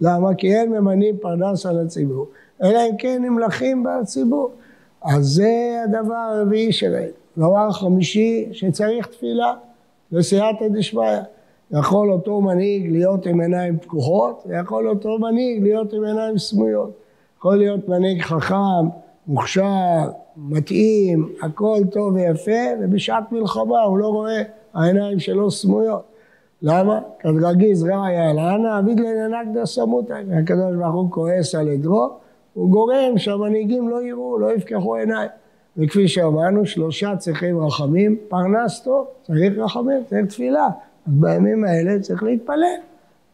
למה? 0.00 0.34
כי 0.34 0.54
אין 0.54 0.70
ממנים 0.70 1.16
פרנס 1.20 1.66
על 1.66 1.80
הציבור, 1.86 2.26
אלא 2.62 2.78
אם 2.90 2.96
כן 2.98 3.22
נמלכים 3.22 3.82
בציבור. 3.84 4.50
אז 5.02 5.24
זה 5.24 5.82
הדבר 5.84 6.14
הרביעי 6.14 6.72
שלהם. 6.72 7.10
דבר 7.38 7.72
חמישי, 7.72 8.48
שצריך 8.52 9.06
תפילה. 9.06 9.54
לסייעתא 10.12 10.68
דשמיא. 10.68 11.18
יכול 11.72 12.12
אותו 12.12 12.40
מנהיג 12.40 12.90
להיות 12.90 13.26
עם 13.26 13.40
עיניים 13.40 13.78
פקוחות, 13.78 14.44
ויכול 14.46 14.88
אותו 14.88 15.18
מנהיג 15.18 15.62
להיות 15.62 15.92
עם 15.92 16.04
עיניים 16.04 16.38
סמויות. 16.38 16.90
יכול 17.38 17.56
להיות 17.56 17.88
מנהיג 17.88 18.22
חכם, 18.22 18.88
מוכשר, 19.26 20.10
מתאים, 20.36 21.28
הכל 21.42 21.78
טוב 21.90 22.14
ויפה, 22.14 22.60
ובשעת 22.80 23.32
מלחמה 23.32 23.82
הוא 23.82 23.98
לא 23.98 24.08
רואה, 24.08 24.42
העיניים 24.74 25.18
שלו 25.18 25.50
סמויות. 25.50 26.02
למה? 26.62 27.00
כדרגיז 27.18 27.84
ראיה 27.84 28.30
אלענה, 28.30 28.78
אביד 28.78 29.00
לננקדא 29.00 29.64
סמותא. 29.64 30.20
הקדוש 30.42 30.76
ברוך 30.76 30.94
הוא 30.94 31.10
כועס 31.10 31.54
על 31.54 31.68
עדרו, 31.68 32.10
הוא 32.54 32.70
גורם 32.70 33.18
שהמנהיגים 33.18 33.88
לא 33.88 34.02
יראו, 34.02 34.38
לא 34.38 34.52
יפקחו 34.52 34.94
עיניים. 34.94 35.30
וכפי 35.76 36.08
שאמרנו, 36.08 36.66
שלושה 36.66 37.16
צריכים 37.16 37.58
רחמים, 37.64 38.16
פרנס 38.28 38.82
טוב, 38.82 39.06
צריך 39.22 39.58
רחמים, 39.58 40.04
צריך 40.06 40.26
תפילה. 40.26 40.68
אז 41.06 41.12
בימים 41.12 41.64
האלה 41.64 42.00
צריך 42.00 42.22
להתפלל. 42.22 42.76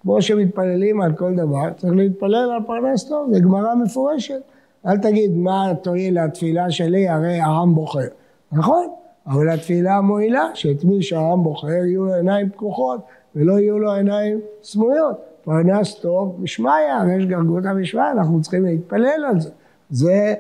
כמו 0.03 0.23
שמתפללים 0.23 1.01
על 1.01 1.13
כל 1.13 1.35
דבר, 1.35 1.71
צריך 1.77 1.93
להתפלל 1.97 2.51
על 2.57 2.63
פרנס 2.67 3.05
טוב, 3.05 3.33
זה 3.33 3.41
גמרא 3.41 3.75
מפורשת. 3.75 4.41
אל 4.87 4.99
תגיד 4.99 5.37
מה 5.37 5.73
תועיל 5.83 6.25
לתפילה 6.25 6.71
שלי, 6.71 7.09
הרי 7.09 7.41
העם 7.41 7.75
בוחר. 7.75 8.07
נכון, 8.53 8.87
אבל 9.27 9.49
התפילה 9.49 10.01
מועילה, 10.01 10.49
שאת 10.55 10.85
מי 10.85 11.03
שהעם 11.03 11.43
בוחר 11.43 11.69
יהיו 11.69 12.05
לו 12.05 12.15
עיניים 12.15 12.51
פקוחות 12.51 13.01
ולא 13.37 13.53
יהיו 13.59 13.79
לו 13.79 13.93
עיניים 13.93 14.41
סמויות. 14.63 15.17
פרנס 15.45 15.95
טוב 15.95 16.37
משמיא, 16.39 16.73
יש 17.19 17.27
גרגותא 17.27 17.69
משמיא, 17.69 18.11
אנחנו 18.13 18.43
צריכים 18.43 18.65
להתפלל 18.65 19.25
על 19.29 19.41
זה. 19.41 19.51
זה 19.91 20.35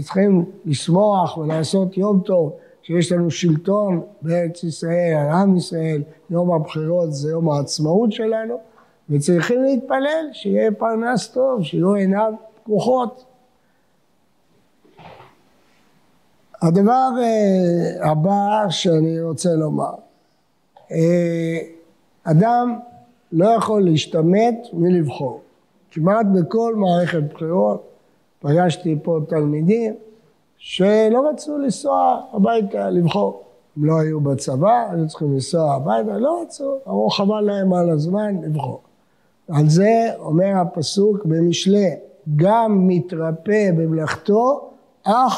צריכים 0.00 0.44
לשמוח 0.64 1.38
ולעשות 1.38 1.98
יום 1.98 2.20
טוב, 2.20 2.52
שיש 2.82 3.12
לנו 3.12 3.30
שלטון 3.30 4.02
בארץ 4.22 4.64
ישראל, 4.64 5.14
על 5.16 5.28
עם 5.28 5.56
ישראל, 5.56 6.02
יום 6.30 6.52
הבחירות 6.52 7.12
זה 7.12 7.30
יום 7.30 7.50
העצמאות 7.50 8.12
שלנו, 8.12 8.58
וצריכים 9.10 9.62
להתפלל 9.62 10.28
שיהיה 10.32 10.72
פרנס 10.72 11.28
טוב, 11.28 11.62
שיהיו 11.62 11.94
עיניו 11.94 12.32
פקוחות. 12.62 13.24
הדבר 16.62 17.10
אה, 17.22 18.10
הבא 18.10 18.66
שאני 18.68 19.22
רוצה 19.22 19.50
לומר, 19.54 19.94
אה, 20.92 21.58
אדם 22.24 22.78
לא 23.32 23.48
יכול 23.48 23.84
להשתמט 23.84 24.56
מלבחור. 24.72 25.40
כמעט 25.90 26.26
בכל 26.34 26.74
מערכת 26.76 27.22
בחירות 27.34 27.88
פגשתי 28.40 28.96
פה 29.02 29.20
תלמידים 29.28 29.94
שלא 30.64 31.28
רצו 31.30 31.58
לנסוע 31.58 32.20
הביתה 32.32 32.90
לבחור. 32.90 33.42
הם 33.76 33.84
לא 33.84 34.00
היו 34.00 34.20
בצבא, 34.20 34.86
היו 34.90 35.08
צריכים 35.08 35.32
לנסוע 35.32 35.74
הביתה, 35.74 36.18
לא 36.18 36.42
רצו, 36.42 36.78
אמרו 36.88 37.10
חבל 37.10 37.40
להם 37.40 37.72
על 37.72 37.90
הזמן 37.90 38.36
לבחור. 38.42 38.80
על 39.48 39.68
זה 39.68 40.10
אומר 40.18 40.52
הפסוק 40.56 41.24
במשלי, 41.24 41.88
גם 42.36 42.88
מתרפא 42.88 43.70
במלאכתו, 43.76 44.70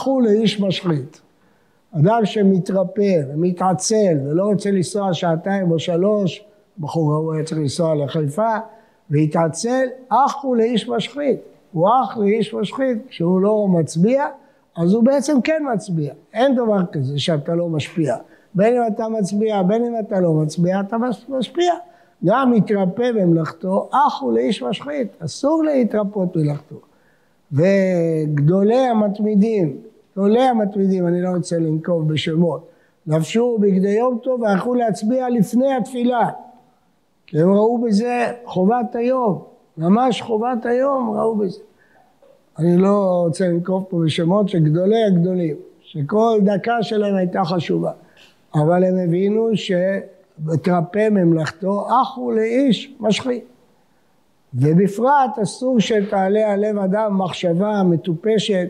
הוא 0.04 0.22
לאיש 0.22 0.60
משחית. 0.60 1.20
אדם 1.92 2.20
שמתרפא 2.24 3.20
ומתעצל 3.28 4.18
ולא 4.24 4.44
רוצה 4.44 4.70
לנסוע 4.70 5.14
שעתיים 5.14 5.70
או 5.70 5.78
שלוש, 5.78 6.44
בחור 6.78 7.12
ראוי 7.12 7.36
היה 7.36 7.44
צריך 7.44 7.60
לנסוע 7.60 7.94
לחיפה, 7.94 8.56
והתעצל, 9.10 9.86
הוא 10.42 10.56
לאיש 10.56 10.88
משחית. 10.88 11.40
הוא 11.72 11.88
אח 11.88 12.16
לאיש 12.16 12.54
משחית, 12.54 12.98
כשהוא 13.08 13.40
לא 13.40 13.66
מצביע, 13.68 14.24
אז 14.76 14.92
הוא 14.92 15.04
בעצם 15.04 15.40
כן 15.40 15.62
מצביע. 15.74 16.12
אין 16.34 16.54
דבר 16.54 16.86
כזה 16.92 17.18
שאתה 17.18 17.54
לא 17.54 17.68
משפיע. 17.68 18.16
בין 18.54 18.76
אם 18.76 18.82
אתה 18.94 19.08
מצביע, 19.08 19.62
בין 19.62 19.84
אם 19.84 19.94
אתה 19.98 20.20
לא 20.20 20.32
מצביע, 20.32 20.80
אתה 20.80 20.96
משפיע. 21.28 21.74
גם 22.24 22.52
מתרפא 22.52 23.12
במלאכתו, 23.12 23.88
אח 23.92 24.22
הוא 24.22 24.32
לאיש 24.32 24.62
משחית, 24.62 25.08
אסור 25.24 25.62
להתרפות 25.64 26.36
במלאכתו. 26.36 26.76
וגדולי 27.52 28.86
המתמידים, 28.86 29.76
גדולי 30.12 30.42
המתמידים, 30.42 31.06
אני 31.06 31.22
לא 31.22 31.28
רוצה 31.28 31.58
לנקוב 31.58 32.12
בשמות, 32.12 32.66
לבשו 33.06 33.58
בגדי 33.60 33.90
יום 33.90 34.18
טוב 34.22 34.42
והלכו 34.42 34.74
להצביע 34.74 35.28
לפני 35.28 35.74
התפילה. 35.74 36.30
כי 37.26 37.40
הם 37.40 37.52
ראו 37.52 37.78
בזה 37.78 38.32
חובת 38.44 38.94
היום, 38.94 39.42
ממש 39.78 40.22
חובת 40.22 40.66
היום 40.66 41.10
ראו 41.10 41.36
בזה. 41.36 41.60
אני 42.58 42.76
לא 42.76 43.22
רוצה 43.24 43.48
לנקוב 43.48 43.84
פה 43.88 44.00
בשמות 44.04 44.48
של 44.48 44.58
גדולי 44.58 45.04
הגדולים, 45.04 45.56
שכל 45.82 46.38
דקה 46.44 46.82
שלהם 46.82 47.14
הייתה 47.14 47.44
חשובה, 47.44 47.92
אבל 48.54 48.84
הם 48.84 48.94
הבינו 48.98 49.48
שבתרפא 49.54 51.08
ממלכתו 51.10 51.86
אח 51.88 52.16
הוא 52.16 52.32
לאיש 52.32 52.94
משחית. 53.00 53.44
ובפרט 54.54 55.38
אסור 55.42 55.80
שתעלה 55.80 56.52
על 56.52 56.60
לב 56.60 56.78
אדם 56.78 57.18
מחשבה 57.18 57.82
מטופשת 57.82 58.68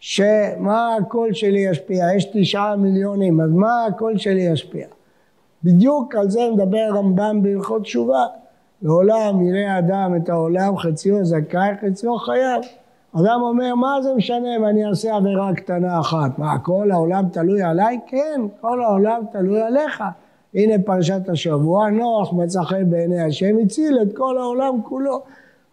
שמה 0.00 0.96
הקול 0.96 1.32
שלי 1.32 1.60
ישפיע, 1.60 2.06
יש 2.16 2.28
תשעה 2.32 2.76
מיליונים, 2.76 3.40
אז 3.40 3.50
מה 3.50 3.86
הקול 3.86 4.18
שלי 4.18 4.40
ישפיע? 4.40 4.86
בדיוק 5.64 6.14
על 6.14 6.30
זה 6.30 6.40
מדבר 6.52 6.78
הרמב"ם 6.78 7.42
בהלכות 7.42 7.82
תשובה. 7.82 8.24
לעולם 8.82 9.48
יראה 9.48 9.74
האדם 9.74 10.12
את 10.16 10.28
העולם, 10.28 10.76
חציו 10.76 11.24
זכאי, 11.24 11.70
חציו 11.80 12.18
חייב. 12.18 12.62
אדם 13.20 13.40
אומר, 13.42 13.74
מה 13.74 14.02
זה 14.02 14.14
משנה 14.14 14.56
אם 14.56 14.64
אני 14.64 14.86
אעשה 14.86 15.16
עבירה 15.16 15.54
קטנה 15.54 16.00
אחת? 16.00 16.38
מה, 16.38 16.58
כל 16.58 16.90
העולם 16.90 17.28
תלוי 17.32 17.62
עליי? 17.62 17.98
כן, 18.06 18.40
כל 18.60 18.82
העולם 18.82 19.22
תלוי 19.32 19.62
עליך. 19.62 20.02
הנה 20.54 20.74
פרשת 20.84 21.28
השבוע, 21.28 21.90
נוח 21.90 22.32
מצא 22.32 22.62
חן 22.62 22.90
בעיני 22.90 23.22
השם, 23.22 23.56
הציל 23.64 23.98
את 24.02 24.16
כל 24.16 24.38
העולם 24.38 24.82
כולו. 24.82 25.22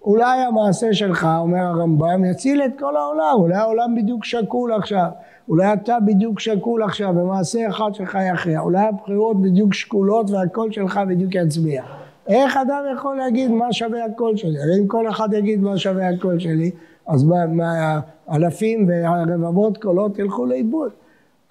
אולי 0.06 0.42
המעשה 0.42 0.94
שלך, 0.94 1.28
אומר 1.40 1.58
הרמב"ם, 1.58 2.26
יציל 2.26 2.62
את 2.62 2.72
כל 2.80 2.96
העולם, 2.96 3.34
אולי 3.36 3.56
העולם 3.56 3.96
בדיוק 3.96 4.26
שקול 4.26 4.74
עכשיו, 4.74 5.08
אולי 5.50 5.74
אתה 5.74 5.98
בדיוק 6.06 6.40
שקול 6.40 6.84
עכשיו, 6.84 7.14
ומעשה 7.18 7.70
אחד 7.70 7.94
שלך 7.94 8.18
יכריע, 8.34 8.60
אולי 8.60 8.88
הבחירות 8.88 9.42
בדיוק 9.42 9.74
שקולות 9.74 10.32
והקול 10.32 10.72
שלך 10.72 11.00
בדיוק 11.08 11.36
יצביע. 11.36 11.84
איך 12.28 12.58
אדם 12.58 12.84
יכול 12.94 13.18
להגיד 13.18 13.52
מה 13.52 13.74
שווה 13.74 14.06
הקול 14.06 14.36
שלי? 14.36 14.60
הרי 14.62 14.80
אם 14.82 14.88
כל 14.88 15.10
אחד 15.10 15.34
יגיד 15.34 15.62
מה 15.62 15.78
שווה 15.78 16.10
הקול 16.10 16.40
שלי, 16.40 16.72
אז 17.08 17.24
מה, 17.24 17.46
מה 17.46 18.00
אלפים 18.32 18.88
והרבבות 18.88 19.78
קולות 19.78 20.20
ילכו 20.20 20.46
לאיבוד. 20.46 20.92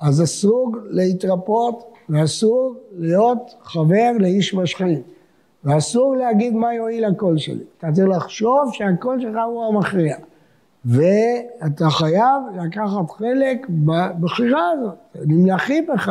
אז 0.00 0.22
אסור 0.22 0.72
להתרפות 0.90 1.92
ואסור 2.08 2.74
להיות 2.96 3.54
חבר 3.62 4.10
לאיש 4.18 4.54
משחית. 4.54 5.02
ואסור 5.64 6.16
להגיד 6.16 6.54
מה 6.54 6.74
יועיל 6.74 7.04
הקול 7.04 7.38
שלי. 7.38 7.64
אתה 7.78 7.92
צריך 7.92 8.08
לחשוב 8.08 8.70
שהקול 8.72 9.20
שלך 9.20 9.36
הוא 9.46 9.64
המכריע. 9.64 10.16
ואתה 10.84 11.90
חייב 11.90 12.42
לקחת 12.64 13.10
חלק 13.10 13.66
בבחירה 13.68 14.70
הזאת. 14.70 14.94
נמלכים 15.26 15.86
בך, 15.86 16.10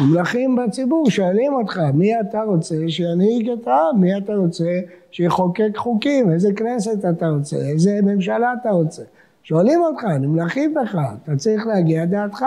נמלכים 0.00 0.56
בציבור, 0.56 1.10
שואלים 1.10 1.54
אותך 1.54 1.80
מי 1.94 2.20
אתה 2.20 2.42
רוצה 2.42 2.74
שינהיג 2.88 3.50
את 3.50 3.66
העם, 3.66 4.00
מי 4.00 4.18
אתה 4.18 4.34
רוצה 4.34 4.80
שיחוקק 5.10 5.76
חוקים, 5.76 6.32
איזה 6.32 6.52
כנסת 6.56 7.04
אתה 7.04 7.28
רוצה, 7.28 7.56
איזה 7.56 7.98
ממשלה 8.02 8.54
אתה 8.60 8.70
רוצה. 8.70 9.02
שואלים 9.42 9.80
אותך, 9.82 10.04
נמלכים 10.04 10.74
בך, 10.74 10.98
אתה 11.22 11.36
צריך 11.36 11.66
להגיע 11.66 12.04
דעתך, 12.04 12.44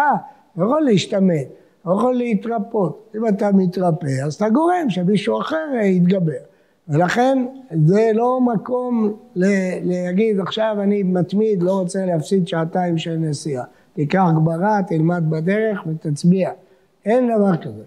לא 0.58 0.66
יכול 0.66 0.82
להשתמט, 0.82 1.48
לא 1.86 1.94
יכול 1.94 2.16
להתרפות. 2.16 3.10
אם 3.16 3.28
אתה 3.28 3.52
מתרפא, 3.52 4.26
אז 4.26 4.34
אתה 4.34 4.50
גורם 4.50 4.90
שמישהו 4.90 5.42
אחר 5.42 5.66
יתגבר. 5.84 6.32
ולכן 6.88 7.46
זה 7.86 8.12
לא 8.14 8.42
מקום 8.42 9.14
להגיד 9.36 10.40
עכשיו 10.40 10.76
אני 10.80 11.04
מתמיד, 11.04 11.64
לא 11.64 11.72
רוצה 11.80 12.06
להפסיד 12.06 12.48
שעתיים 12.48 12.98
של 12.98 13.16
נסיעה. 13.16 13.64
תיקח 13.94 14.26
גברה, 14.36 14.80
תלמד 14.88 15.24
בדרך 15.30 15.84
ותצביע. 15.88 16.52
אין 17.06 17.32
דבר 17.38 17.58
כזה. 17.58 17.84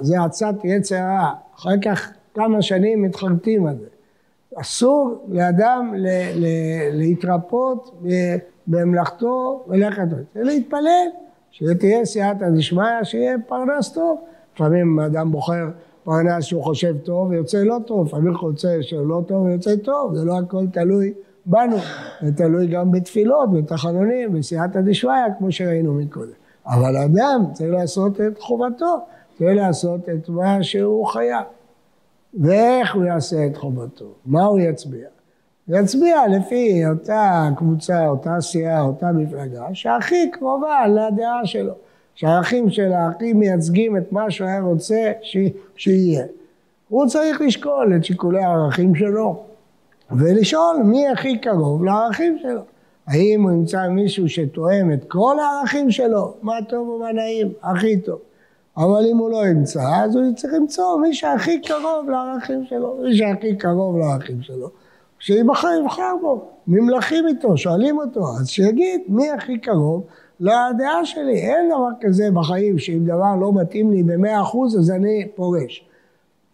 זה 0.00 0.22
עצת 0.22 0.54
יצר 0.64 0.96
רע. 0.96 1.32
אחר 1.56 1.80
כך 1.84 2.10
כמה 2.38 2.62
שנים 2.62 3.02
מתחרטים 3.02 3.66
על 3.66 3.76
זה. 3.78 3.86
אסור 4.60 5.24
לאדם 5.28 5.94
להתרפות 6.92 8.02
במלאכתו 8.66 9.64
ולכת. 9.68 10.02
זה 10.34 10.42
להתפלל, 10.42 11.08
שתהיה 11.50 12.04
סייעתא 12.04 12.50
דשמיא, 12.50 13.02
שיהיה 13.02 13.36
פרנס 13.46 13.92
טוב. 13.92 14.20
לפעמים 14.54 15.00
אדם 15.00 15.32
בוחר 15.32 15.68
פרנס 16.04 16.44
שהוא 16.44 16.62
חושב 16.62 16.98
טוב 16.98 17.30
ויוצא 17.30 17.58
לא 17.58 17.76
טוב, 17.86 18.06
לפעמים 18.06 18.34
חוצה 18.34 18.76
שלא 18.80 19.22
טוב 19.26 19.42
ויוצא 19.42 19.76
טוב, 19.76 20.14
זה 20.14 20.24
לא 20.24 20.38
הכל 20.38 20.64
תלוי 20.72 21.12
בנו, 21.46 21.76
זה 22.22 22.36
תלוי 22.36 22.66
גם 22.66 22.92
בתפילות, 22.92 23.52
בתחנונים, 23.52 24.32
בסייעתא 24.32 24.80
דשמיא, 24.80 25.12
כמו 25.38 25.52
שראינו 25.52 25.94
מקודם. 25.94 26.32
אבל 26.66 26.96
אדם 26.96 27.44
צריך 27.52 27.72
לעשות 27.72 28.20
את 28.20 28.38
חובתו, 28.38 28.96
צריך 29.38 29.56
לעשות 29.56 30.08
את 30.08 30.28
מה 30.28 30.62
שהוא 30.62 31.06
חייב. 31.06 31.44
ואיך 32.38 32.94
הוא 32.94 33.04
יעשה 33.04 33.46
את 33.46 33.56
חובתו? 33.56 34.12
מה 34.26 34.44
הוא 34.44 34.60
יצביע? 34.60 35.08
יצביע 35.68 36.16
לפי 36.28 36.86
אותה 36.86 37.48
קבוצה, 37.56 38.06
אותה 38.06 38.40
סיעה, 38.40 38.82
אותה 38.82 39.12
מפלגה, 39.12 39.64
שהכי 39.72 40.30
קרובה 40.30 40.86
לדעה 40.86 41.40
שלו. 41.46 41.72
שהאחים 42.18 42.70
שלה 42.70 43.06
הכי 43.08 43.32
מייצגים 43.32 43.96
את 43.96 44.12
מה 44.12 44.30
שהוא 44.30 44.48
היה 44.48 44.60
רוצה 44.60 45.12
ש... 45.22 45.36
שיהיה. 45.76 46.24
הוא 46.88 47.06
צריך 47.06 47.40
לשקול 47.40 47.92
את 47.96 48.04
שיקולי 48.04 48.42
הערכים 48.42 48.94
שלו 48.94 49.42
ולשאול 50.10 50.76
מי 50.84 51.08
הכי 51.08 51.38
קרוב 51.38 51.84
לערכים 51.84 52.38
שלו. 52.42 52.60
האם 53.06 53.42
הוא 53.42 53.50
ימצא 53.50 53.88
מישהו 53.88 54.28
שתואם 54.28 54.92
את 54.92 55.04
כל 55.08 55.36
הערכים 55.40 55.90
שלו? 55.90 56.34
מה 56.42 56.54
טוב 56.68 56.88
ומה 56.88 57.12
נעים? 57.12 57.52
הכי 57.62 57.96
טוב. 57.96 58.18
אבל 58.78 59.06
אם 59.10 59.16
הוא 59.16 59.30
לא 59.30 59.46
ימצא, 59.46 59.82
אז 60.04 60.16
הוא 60.16 60.34
צריך 60.34 60.54
למצוא 60.54 61.00
מי 61.00 61.14
שהכי 61.14 61.60
קרוב 61.60 62.10
לערכים 62.10 62.64
שלו. 62.64 62.96
מי 63.02 63.16
שהכי 63.16 63.56
קרוב 63.56 63.98
לערכים 63.98 64.42
שלו, 64.42 64.70
שיבחר, 65.18 65.68
יבחר 65.82 66.16
בו. 66.20 66.44
ממלכים 66.66 67.26
איתו, 67.26 67.56
שואלים 67.56 67.98
אותו, 67.98 68.20
אז 68.40 68.48
שיגיד 68.48 69.00
מי 69.08 69.30
הכי 69.30 69.58
קרוב 69.58 70.04
לדעה 70.40 71.04
שלי. 71.04 71.36
אין 71.36 71.68
דבר 71.68 71.88
כזה 72.00 72.30
בחיים 72.34 72.78
שאם 72.78 73.04
דבר 73.04 73.36
לא 73.40 73.52
מתאים 73.52 73.90
לי 73.90 74.02
במאה 74.02 74.42
אחוז 74.42 74.78
אז 74.78 74.90
אני 74.90 75.28
פורש. 75.34 75.84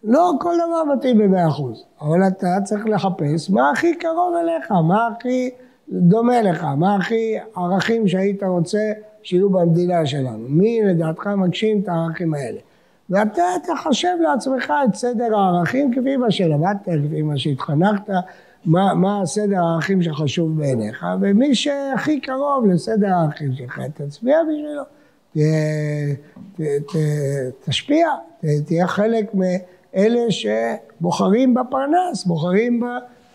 לא 0.03 0.31
כל 0.39 0.55
דבר 0.55 0.93
מתאים 0.95 1.17
במאה 1.17 1.47
אחוז, 1.47 1.83
אבל 2.01 2.27
אתה 2.27 2.47
צריך 2.63 2.85
לחפש 2.85 3.49
מה 3.49 3.71
הכי 3.71 3.95
קרוב 3.95 4.33
אליך, 4.35 4.71
מה 4.71 5.07
הכי 5.07 5.49
דומה 5.89 6.41
לך, 6.41 6.63
מה 6.63 6.95
הכי 6.95 7.35
ערכים 7.55 8.07
שהיית 8.07 8.43
רוצה 8.43 8.91
שיהיו 9.23 9.49
במדינה 9.49 10.05
שלנו. 10.05 10.45
מי 10.49 10.81
לדעתך 10.83 11.27
מגשים 11.27 11.79
את 11.79 11.87
הערכים 11.87 12.33
האלה. 12.33 12.59
ואתה 13.09 13.43
תחשב 13.63 14.15
לעצמך 14.19 14.73
את 14.89 14.95
סדר 14.95 15.35
הערכים 15.35 15.91
כפי 15.91 16.17
מה 16.17 16.31
שלמדת, 16.31 16.77
כפי 16.83 17.21
מה 17.21 17.37
שהתחנכת, 17.37 18.09
מה, 18.65 18.93
מה 18.93 19.21
הסדר 19.21 19.57
הערכים 19.57 20.01
שחשוב 20.01 20.57
בעיניך, 20.57 21.05
ומי 21.21 21.55
שהכי 21.55 22.19
קרוב 22.19 22.65
לסדר 22.65 23.07
הערכים 23.07 23.53
שלך, 23.55 23.79
תצביע 23.93 24.37
בשבילו. 24.43 24.83
ת, 25.33 25.37
ת, 26.55 26.61
ת, 26.61 26.95
תשפיע, 27.69 28.07
ת, 28.39 28.45
תהיה 28.65 28.87
חלק 28.87 29.31
מאלה 29.33 30.25
שבוחרים 30.29 31.53
בפרנס, 31.53 32.25
בוחרים 32.25 32.83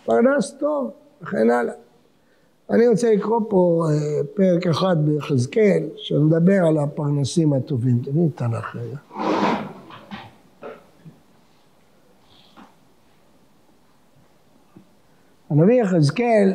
בפרנס 0.03 0.51
טוב 0.59 0.91
וכן 1.21 1.49
הלאה. 1.49 1.73
אני 2.71 2.87
רוצה 2.87 3.13
לקרוא 3.13 3.39
פה 3.49 3.85
אה, 3.89 4.23
פרק 4.33 4.67
אחד 4.67 4.95
ביחזקאל 5.05 5.89
שמדבר 5.95 6.65
על 6.67 6.77
הפרנסים 6.77 7.53
הטובים. 7.53 7.99
תביא 8.03 8.27
את 8.27 8.37
תנ"ך 8.37 8.75
רגע. 8.75 8.97
הנביא 15.49 15.81
יחזקאל 15.81 16.53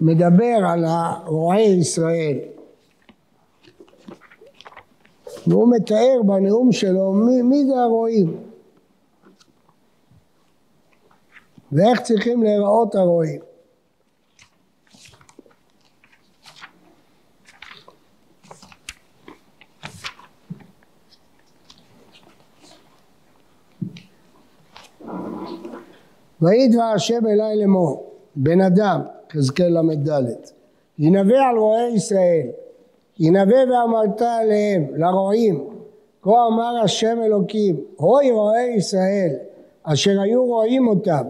מדבר 0.00 0.58
על 0.66 0.84
רועי 1.26 1.62
ישראל 1.62 2.38
והוא 5.46 5.74
מתאר 5.76 6.22
בנאום 6.26 6.72
שלו 6.72 7.12
מי, 7.12 7.42
מי 7.42 7.64
זה 7.66 7.80
הרועים 7.80 8.36
ואיך 11.72 12.00
צריכים 12.00 12.42
להיראות 12.42 12.94
הרועים. 12.94 13.49
ויהי 26.42 26.68
דבר 26.68 26.82
השם 26.82 27.26
אלי 27.26 27.56
לאמור, 27.56 28.10
בן 28.36 28.60
אדם, 28.60 29.00
חזקאל 29.32 29.80
ל"ד, 29.80 30.32
ינבא 30.98 31.38
על 31.50 31.58
רועי 31.58 31.88
ישראל, 31.88 32.46
ינבא 33.20 33.54
ואמרת 33.54 34.22
עליהם, 34.22 34.86
לרועים, 34.96 35.68
כה 36.22 36.46
אמר 36.46 36.80
השם 36.84 37.18
אלוקים, 37.22 37.80
הוי 37.96 38.30
רועי 38.30 38.74
ישראל, 38.76 39.30
אשר 39.82 40.20
היו 40.20 40.44
רועים 40.44 40.88
אותם, 40.88 41.22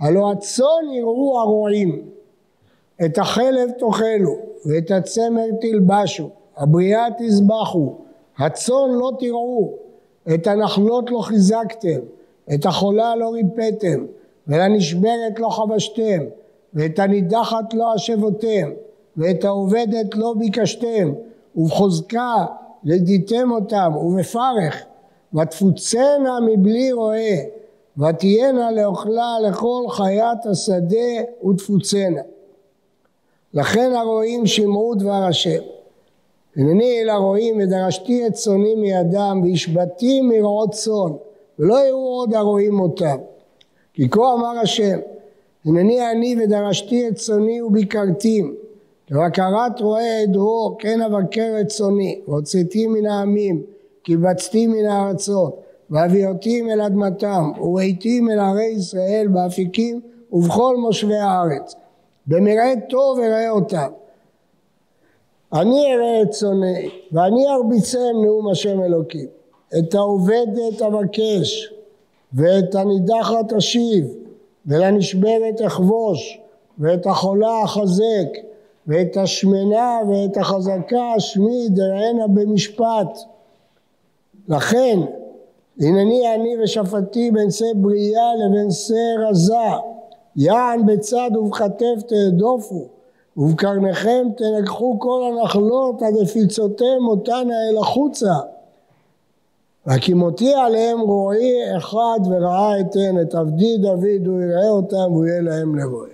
הלא 0.00 0.32
הצאן 0.32 0.92
יראו 0.92 1.40
הרועים, 1.40 2.02
את 3.04 3.18
החלב 3.18 3.70
תאכלו, 3.70 4.36
ואת 4.66 4.90
הצמר 4.90 5.46
תלבשו, 5.60 6.30
הבריאה 6.56 7.06
תזבחו, 7.18 7.94
הצאן 8.38 8.90
לא 8.90 9.10
תראו, 9.18 9.72
את 10.34 10.46
הנחלות 10.46 11.10
לא 11.10 11.18
חיזקתם, 11.18 12.00
את 12.54 12.66
החולה 12.66 13.16
לא 13.16 13.30
ריפאתם, 13.30 14.04
ולנשברת 14.48 15.38
לא 15.38 15.48
חבשתם, 15.48 16.18
ואת 16.74 16.98
הנידחת 16.98 17.74
לא 17.74 17.94
השבותם, 17.94 18.70
ואת 19.16 19.44
העובדת 19.44 20.14
לא 20.14 20.34
ביקשתם, 20.38 21.12
ובחוזקה 21.56 22.44
לדיתם 22.84 23.50
אותם, 23.50 23.92
ובפרך, 23.96 24.84
ותפוצנה 25.34 26.38
מבלי 26.46 26.92
רועה, 26.92 27.36
ותהיינה 27.98 28.70
לאוכלה 28.70 29.36
לכל 29.48 29.84
חיית 29.88 30.46
השדה 30.46 31.46
ותפוצנה. 31.48 32.20
לכן 33.54 33.92
הרועים 33.94 34.46
שמעו 34.46 34.94
דבר 34.94 35.24
השם. 35.28 35.60
הנני 36.56 37.02
אל 37.02 37.08
הרועים 37.10 37.58
ודרשתי 37.58 38.26
את 38.26 38.32
צוני 38.32 38.74
מידם 38.74 39.40
והשבתי 39.44 40.20
מרעות 40.20 40.70
צאן 40.70 41.12
ולא 41.58 41.86
יראו 41.86 42.18
עוד 42.18 42.34
הרועים 42.34 42.80
אותם 42.80 43.16
כי 43.94 44.10
כה 44.10 44.32
אמר 44.34 44.58
השם, 44.62 44.98
הנני 45.64 46.10
אני 46.10 46.36
ודרשתי 46.44 47.08
את 47.08 47.14
צוני 47.14 47.62
וביקרתים, 47.62 48.54
ובקרת 49.10 49.80
רועה 49.80 50.22
עדרו 50.22 50.76
כן 50.78 51.00
אבקר 51.00 51.54
את 51.60 51.68
צוני, 51.68 52.20
והוצאתי 52.28 52.86
מן 52.86 53.06
העמים, 53.06 53.62
קיבצתי 54.02 54.66
מן 54.66 54.84
הארצות, 54.84 55.60
והביאותים 55.90 56.70
אל 56.70 56.80
אדמתם, 56.80 57.52
וראיתים 57.60 58.30
אל 58.30 58.38
ערי 58.38 58.64
ישראל 58.64 59.26
באפיקים 59.28 60.00
ובכל 60.32 60.76
מושבי 60.76 61.16
הארץ. 61.16 61.74
במראה 62.26 62.72
טוב 62.88 63.18
אראה 63.18 63.50
אותם. 63.50 63.88
אני 65.52 65.94
אראה 65.94 66.22
את 66.22 66.30
צוני, 66.30 66.90
ואני 67.12 67.46
ארביצם 67.48 68.12
נאום 68.24 68.48
השם 68.48 68.82
אלוקים. 68.82 69.26
את 69.78 69.94
העובדת 69.94 70.82
אבקש, 70.86 71.73
ואת 72.34 72.74
הנידחת 72.74 73.52
אשיב, 73.52 74.14
ולנשברת 74.66 75.60
אחבוש, 75.66 76.40
ואת 76.78 77.06
החולה 77.06 77.64
אחזק, 77.64 78.28
ואת 78.86 79.16
השמנה 79.16 79.98
ואת 80.08 80.36
החזקה 80.36 81.16
אשמיד, 81.16 81.80
אראנה 81.80 82.26
במשפט. 82.26 83.18
לכן, 84.48 85.00
הנני 85.80 86.34
אני 86.34 86.56
ושפטי 86.62 87.30
בין 87.30 87.50
שא 87.50 87.64
בריאה 87.76 88.34
לבין 88.34 88.70
שא 88.70 89.28
רזה, 89.28 89.54
יען 90.36 90.86
בצד 90.86 91.30
ובכתף 91.36 92.02
תהדופו, 92.06 92.88
ובקרניכם 93.36 94.26
תנגחו 94.36 94.96
כל 94.98 95.22
הנחלות 95.32 96.02
עד 96.02 96.14
הפיצותיהם 96.22 97.08
אותנה 97.08 97.54
אל 97.70 97.78
החוצה. 97.78 98.32
והקימותי 99.86 100.54
עליהם 100.54 101.00
רועי 101.00 101.76
אחד 101.76 102.18
ורעה 102.30 102.80
אתן 102.80 103.20
את 103.22 103.34
עבדי 103.34 103.78
דוד 103.78 104.26
הוא 104.26 104.42
יראה 104.42 104.68
אותם 104.68 105.12
והוא 105.12 105.26
יהיה 105.26 105.40
להם 105.40 105.78
לרועה. 105.78 106.10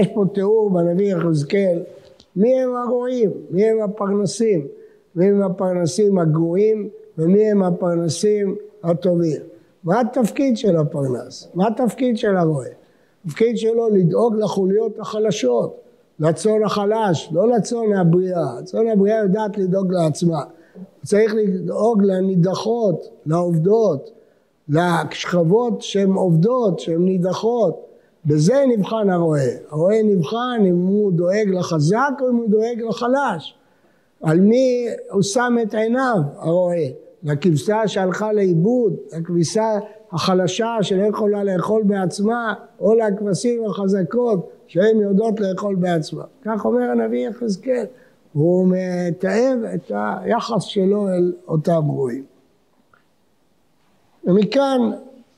יש 0.00 0.06
פה 0.14 0.24
תיאור 0.34 0.70
בנביא 0.70 1.14
יחזקאל 1.14 1.82
מי 2.36 2.60
הם 2.60 2.76
הרועים, 2.76 3.30
מי 3.50 3.64
הם 3.64 3.80
הפרנסים, 3.82 4.66
מי 5.14 5.26
הם 5.26 5.42
הפרנסים 5.42 6.18
הגרועים 6.18 6.88
ומי 7.18 7.50
הם 7.50 7.62
הפרנסים 7.62 8.56
הטובים. 8.84 9.40
מה 9.84 10.00
התפקיד 10.00 10.56
של 10.56 10.76
הפרנס? 10.76 11.48
מה 11.54 11.66
התפקיד 11.68 12.18
של 12.18 12.36
הרועה? 12.36 12.68
התפקיד 13.24 13.58
שלו 13.58 13.88
לדאוג 13.88 14.36
לחוליות 14.36 14.98
החלשות, 14.98 15.80
לצאן 16.20 16.62
החלש, 16.64 17.28
לא 17.32 17.48
לצאן 17.48 17.92
הבריאה. 17.96 18.58
הצאן 18.58 18.88
הבריאה 18.92 19.18
יודעת 19.18 19.58
לדאוג 19.58 19.92
לעצמה. 19.92 20.42
צריך 21.04 21.34
לדאוג 21.34 22.02
לנידחות, 22.02 23.08
לעובדות, 23.26 24.10
לשכבות 24.68 25.82
שהן 25.82 26.12
עובדות, 26.12 26.78
שהן 26.78 27.04
נידחות. 27.04 27.88
בזה 28.24 28.64
נבחן 28.68 29.10
הרועה. 29.10 29.50
הרועה 29.70 30.02
נבחן 30.02 30.64
אם 30.68 30.76
הוא 30.76 31.12
דואג 31.12 31.48
לחזק 31.48 32.10
או 32.20 32.28
אם 32.30 32.36
הוא 32.36 32.50
דואג 32.50 32.82
לחלש. 32.88 33.54
על 34.22 34.40
מי 34.40 34.86
הוא 35.10 35.22
שם 35.22 35.56
את 35.62 35.74
עיניו, 35.74 36.18
הרועה? 36.36 36.86
לכבשה 37.22 37.88
שהלכה 37.88 38.32
לאיבוד, 38.32 38.96
לכבשה 39.12 39.78
החלשה 40.12 40.76
שלא 40.82 41.02
יכולה 41.02 41.44
לאכול 41.44 41.82
בעצמה, 41.82 42.54
או 42.80 42.94
לכבשים 42.94 43.64
החזקות 43.64 44.50
שהן 44.66 45.00
יודעות 45.00 45.40
לאכול 45.40 45.74
בעצמה. 45.74 46.24
כך 46.44 46.64
אומר 46.64 46.90
הנביא 46.90 47.28
יחזקאל. 47.28 47.84
והוא 48.38 48.68
מתאר 48.68 49.54
את 49.74 49.92
היחס 49.94 50.62
שלו 50.62 51.08
אל 51.08 51.32
אותם 51.48 51.84
רועים. 51.84 52.24
ומכאן, 54.24 54.90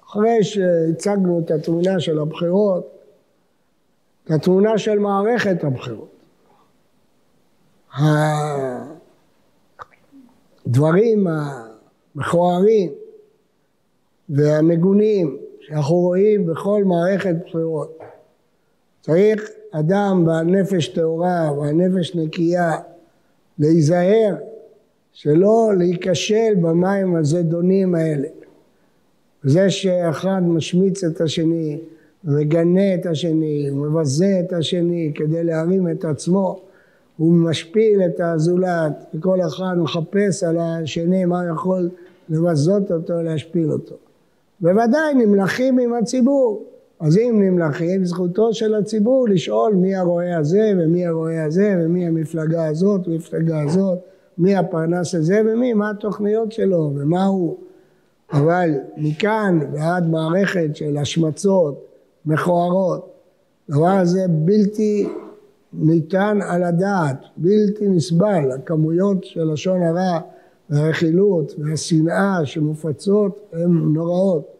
אחרי 0.04 0.44
שהצגנו 0.44 1.40
את 1.44 1.50
התמונה 1.50 2.00
של 2.00 2.18
הבחירות, 2.18 2.90
את 4.24 4.30
התמונה 4.30 4.78
של 4.78 4.98
מערכת 4.98 5.64
הבחירות. 5.64 6.10
הדברים 10.66 11.26
המכוערים 11.26 12.92
והמגונים 14.28 15.36
שאנחנו 15.60 15.96
רואים 15.96 16.46
בכל 16.46 16.84
מערכת 16.84 17.34
בחירות. 17.46 17.98
צריך 19.00 19.50
אדם 19.70 20.24
בעל 20.26 20.46
נפש 20.46 20.88
טהורה, 20.88 21.52
בעל 21.56 21.72
נפש 21.72 22.14
נקייה, 22.14 22.72
להיזהר 23.60 24.34
שלא 25.12 25.70
להיכשל 25.78 26.54
במים 26.60 27.16
הזדונים 27.16 27.94
האלה. 27.94 28.28
זה 29.42 29.70
שאחד 29.70 30.40
משמיץ 30.44 31.04
את 31.04 31.20
השני, 31.20 31.78
מגנה 32.24 32.94
את 32.94 33.06
השני, 33.06 33.70
מבזה 33.70 34.40
את 34.46 34.52
השני 34.52 35.12
כדי 35.14 35.44
להרים 35.44 35.90
את 35.90 36.04
עצמו, 36.04 36.60
הוא 37.16 37.32
משפיל 37.32 38.02
את 38.06 38.20
הזולת, 38.20 38.92
וכל 39.14 39.40
אחד 39.40 39.74
מחפש 39.76 40.44
על 40.44 40.56
השני 40.58 41.24
מה 41.24 41.42
יכול 41.52 41.90
לבזות 42.28 42.92
אותו, 42.92 43.22
להשפיל 43.22 43.72
אותו. 43.72 43.94
בוודאי 44.60 45.14
נמלכים 45.14 45.78
עם 45.78 45.94
הציבור, 45.94 46.64
אז 47.00 47.18
אם 47.18 47.42
נמלכים, 47.42 48.04
זכותו 48.04 48.54
של 48.54 48.74
הציבור 48.74 49.28
לשאול 49.28 49.74
מי 49.74 49.94
הרועה 49.94 50.38
הזה 50.38 50.72
ומי 50.78 51.06
הרועה 51.06 51.44
הזה 51.44 51.76
ומי 51.80 52.06
המפלגה 52.06 52.66
הזאת 52.66 53.08
ומפלגה 53.08 53.62
הזאת, 53.62 53.98
מי 54.38 54.56
הפרנס 54.56 55.14
הזה 55.14 55.42
ומי, 55.46 55.72
מה 55.72 55.90
התוכניות 55.90 56.52
שלו 56.52 56.92
ומה 56.94 57.24
הוא. 57.24 57.56
אבל 58.32 58.70
מכאן 58.96 59.58
ועד 59.72 60.08
מערכת 60.08 60.76
של 60.76 60.96
השמצות 60.96 61.86
מכוערות. 62.26 63.12
הדבר 63.68 63.86
הזה 63.86 64.24
בלתי 64.28 65.08
ניתן 65.72 66.38
על 66.42 66.62
הדעת, 66.62 67.16
בלתי 67.36 67.88
נסבל. 67.88 68.50
הכמויות 68.50 69.24
של 69.24 69.52
לשון 69.52 69.82
הרע 69.82 70.20
והרכילות 70.70 71.54
והשנאה 71.58 72.40
שמופצות 72.44 73.40
הן 73.52 73.70
נוראות. 73.70 74.59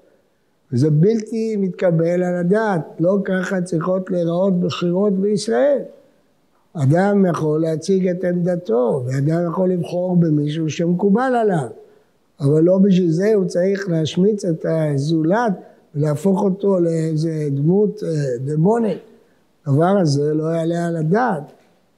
וזה 0.72 0.90
בלתי 0.90 1.56
מתקבל 1.56 2.22
על 2.22 2.36
הדעת, 2.36 2.80
לא 3.00 3.18
ככה 3.24 3.62
צריכות 3.62 4.10
להיראות 4.10 4.60
בחירות 4.60 5.12
בישראל. 5.12 5.82
אדם 6.72 7.26
יכול 7.26 7.60
להציג 7.60 8.08
את 8.08 8.24
עמדתו, 8.24 9.02
ואדם 9.06 9.46
יכול 9.46 9.70
לבחור 9.70 10.16
במישהו 10.16 10.70
שמקובל 10.70 11.32
עליו, 11.40 11.68
אבל 12.40 12.62
לא 12.62 12.78
בשביל 12.78 13.10
זה 13.10 13.34
הוא 13.34 13.44
צריך 13.44 13.88
להשמיץ 13.88 14.44
את 14.44 14.66
הזולת 14.68 15.52
ולהפוך 15.94 16.42
אותו 16.42 16.80
לאיזה 16.80 17.48
דמות 17.50 18.02
אה, 18.02 18.08
דמונית. 18.44 18.98
הדבר 19.66 19.98
הזה 20.02 20.34
לא 20.34 20.44
יעלה 20.44 20.86
על 20.86 20.96
הדעת, 20.96 21.42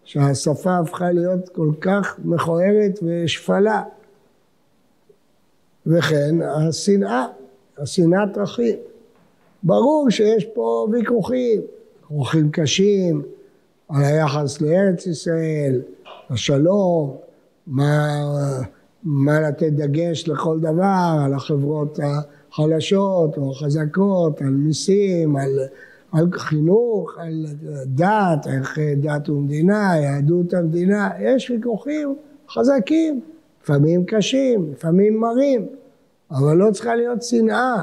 שהשפה 0.05 0.79
הפכה 0.79 1.13
להיות 1.13 1.49
כל 1.49 1.71
כך 1.81 2.19
מכוערת 2.25 2.99
ושפלה. 3.03 3.83
וכן 5.87 6.43
השנאה, 6.43 7.27
השנאת 7.83 8.39
אחים. 8.43 8.77
ברור 9.63 10.11
שיש 10.11 10.45
פה 10.45 10.89
ויכוחים, 10.93 11.61
ויכוחים 12.11 12.51
קשים 12.51 13.23
על 13.89 14.05
היחס 14.05 14.61
לארץ 14.61 15.07
ישראל, 15.07 15.81
השלום, 16.31 17.17
מה, 17.67 18.09
מה 19.03 19.41
לתת 19.41 19.73
דגש 19.73 20.29
לכל 20.29 20.61
דבר, 20.61 21.17
על 21.25 21.35
החברות 21.35 21.99
החלשות 22.03 23.37
או 23.39 23.51
החזקות, 23.51 24.41
על 24.41 24.51
מיסים, 24.51 25.37
על, 25.37 25.59
על 26.13 26.27
חינוך, 26.33 27.19
על 27.19 27.47
דת, 27.87 28.47
ערכי 28.47 28.95
דת 28.95 29.29
ומדינה, 29.29 29.93
יהדות 30.03 30.55
המדינה, 30.55 31.11
יש 31.21 31.51
ויכוחים 31.51 32.17
חזקים. 32.49 33.21
לפעמים 33.63 34.05
קשים, 34.05 34.73
לפעמים 34.73 35.21
מרים, 35.21 35.67
אבל 36.33 36.57
לא 36.57 36.71
צריכה 36.71 36.95
להיות 36.95 37.23
שנאה. 37.23 37.83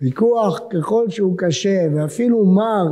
ויכוח 0.00 0.60
ככל 0.70 1.04
שהוא 1.08 1.34
קשה 1.38 1.86
ואפילו 1.94 2.44
מר, 2.44 2.84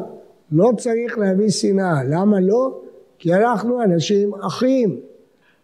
לא 0.52 0.70
צריך 0.76 1.18
להביא 1.18 1.50
שנאה. 1.50 2.04
למה 2.04 2.40
לא? 2.40 2.80
כי 3.18 3.34
אנחנו 3.34 3.82
אנשים 3.82 4.34
אחים. 4.34 5.00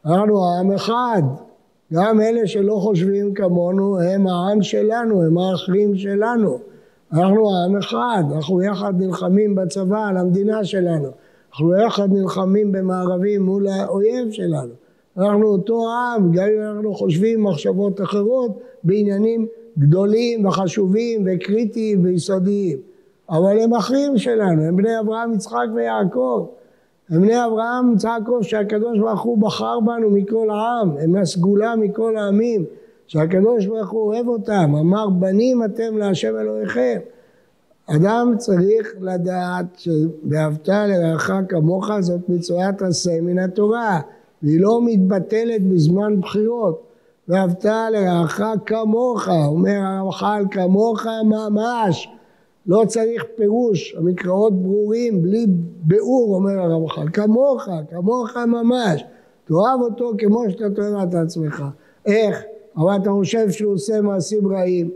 אנחנו 0.07 0.41
עם 0.61 0.73
אחד. 0.73 1.23
גם 1.93 2.21
אלה 2.21 2.47
שלא 2.47 2.75
חושבים 2.75 3.35
כמונו 3.35 4.01
הם 4.01 4.27
העם 4.27 4.63
שלנו, 4.63 5.23
הם 5.23 5.39
האחרים 5.39 5.97
שלנו. 5.97 6.59
אנחנו 7.13 7.51
עם 7.67 7.77
אחד, 7.77 8.23
אנחנו 8.35 8.63
יחד 8.63 8.93
נלחמים 8.99 9.55
בצבא 9.55 10.07
על 10.09 10.17
המדינה 10.17 10.65
שלנו. 10.65 11.09
אנחנו 11.51 11.77
יחד 11.87 12.09
נלחמים 12.13 12.73
במערבים 12.73 13.43
מול 13.43 13.67
האויב 13.69 14.31
שלנו. 14.31 14.73
אנחנו 15.19 15.47
אותו 15.47 15.83
עם, 15.91 16.33
גם 16.33 16.45
אם 16.57 16.63
אנחנו 16.63 16.95
חושבים 16.95 17.45
מחשבות 17.45 18.01
אחרות 18.01 18.61
בעניינים 18.85 19.47
גדולים 19.79 20.47
וחשובים 20.47 21.27
וקריטיים 21.27 22.05
ויסודיים. 22.05 22.79
אבל 23.31 23.59
הם 23.59 23.75
אחים 23.75 24.19
שלנו, 24.19 24.63
הם 24.63 24.77
בני 24.77 25.01
אברהם, 25.01 25.33
יצחק 25.33 25.67
ויעקב. 25.75 26.47
הם 27.11 27.23
בני 27.23 27.45
אברהם, 27.47 27.93
יצחק 27.95 28.21
שהקדוש 28.43 28.99
ברוך 28.99 29.23
הוא 29.23 29.39
בחר 29.39 29.81
בנו 29.81 30.11
מכל 30.11 30.51
העם, 30.51 30.97
הם 30.99 31.17
הסגולה 31.17 31.77
מכל 31.77 32.17
העמים, 32.17 32.65
שהקדוש 33.07 33.67
ברוך 33.67 33.91
הוא 33.91 34.15
אוהב 34.15 34.29
אותם, 34.29 34.75
אמר 34.81 35.09
בנים 35.09 35.65
אתם 35.65 35.99
להשם 35.99 36.37
אלוהיכם. 36.37 36.99
אדם 37.87 38.35
צריך 38.39 38.95
לדעת 39.01 39.67
ש"ואהבת 39.77 40.69
לרעך 40.69 41.31
כמוך" 41.49 41.91
זאת 42.01 42.29
מצוות 42.29 42.83
עשה 42.83 43.21
מן 43.21 43.39
התורה. 43.39 44.01
והיא 44.43 44.61
לא 44.61 44.81
מתבטלת 44.85 45.69
בזמן 45.69 46.21
בחירות. 46.21 46.88
ואהבת 47.29 47.65
לרעך 47.65 48.41
כמוך, 48.67 49.29
אומר 49.29 49.79
הרמח"ל 49.83 50.45
כמוך 50.51 51.07
ממש, 51.25 52.09
לא 52.67 52.85
צריך 52.87 53.25
פירוש, 53.37 53.95
המקראות 53.99 54.63
ברורים, 54.63 55.23
בלי 55.23 55.47
ביאור, 55.83 56.35
אומר 56.35 56.59
הרמח"ל, 56.59 57.09
כמוך, 57.13 57.69
כמוך 57.91 58.37
ממש, 58.37 59.05
תאהב 59.45 59.81
אותו 59.81 60.13
כמו 60.19 60.43
שאתה 60.51 60.71
תאהב 60.71 61.09
את 61.09 61.15
עצמך. 61.15 61.65
איך? 62.07 62.43
אבל 62.77 62.97
אתה 63.03 63.11
חושב 63.11 63.51
שהוא 63.51 63.73
עושה 63.73 64.01
מעשים 64.01 64.53
רעים, 64.53 64.91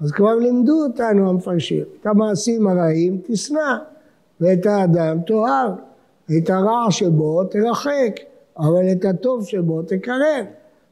אז 0.00 0.12
כבר 0.12 0.34
לימדו 0.34 0.84
אותנו 0.84 1.30
המפרשים, 1.30 1.84
את 2.00 2.06
המעשים 2.06 2.66
הרעים 2.66 3.20
תשנא, 3.26 3.76
ואת 4.40 4.66
האדם 4.66 5.18
תאהב, 5.26 5.72
את 6.38 6.50
הרע 6.50 6.86
שבו 6.90 7.44
תרחק. 7.44 8.20
אבל 8.60 8.92
את 8.92 9.04
הטוב 9.04 9.46
שבו 9.46 9.82
תקרב. 9.82 10.44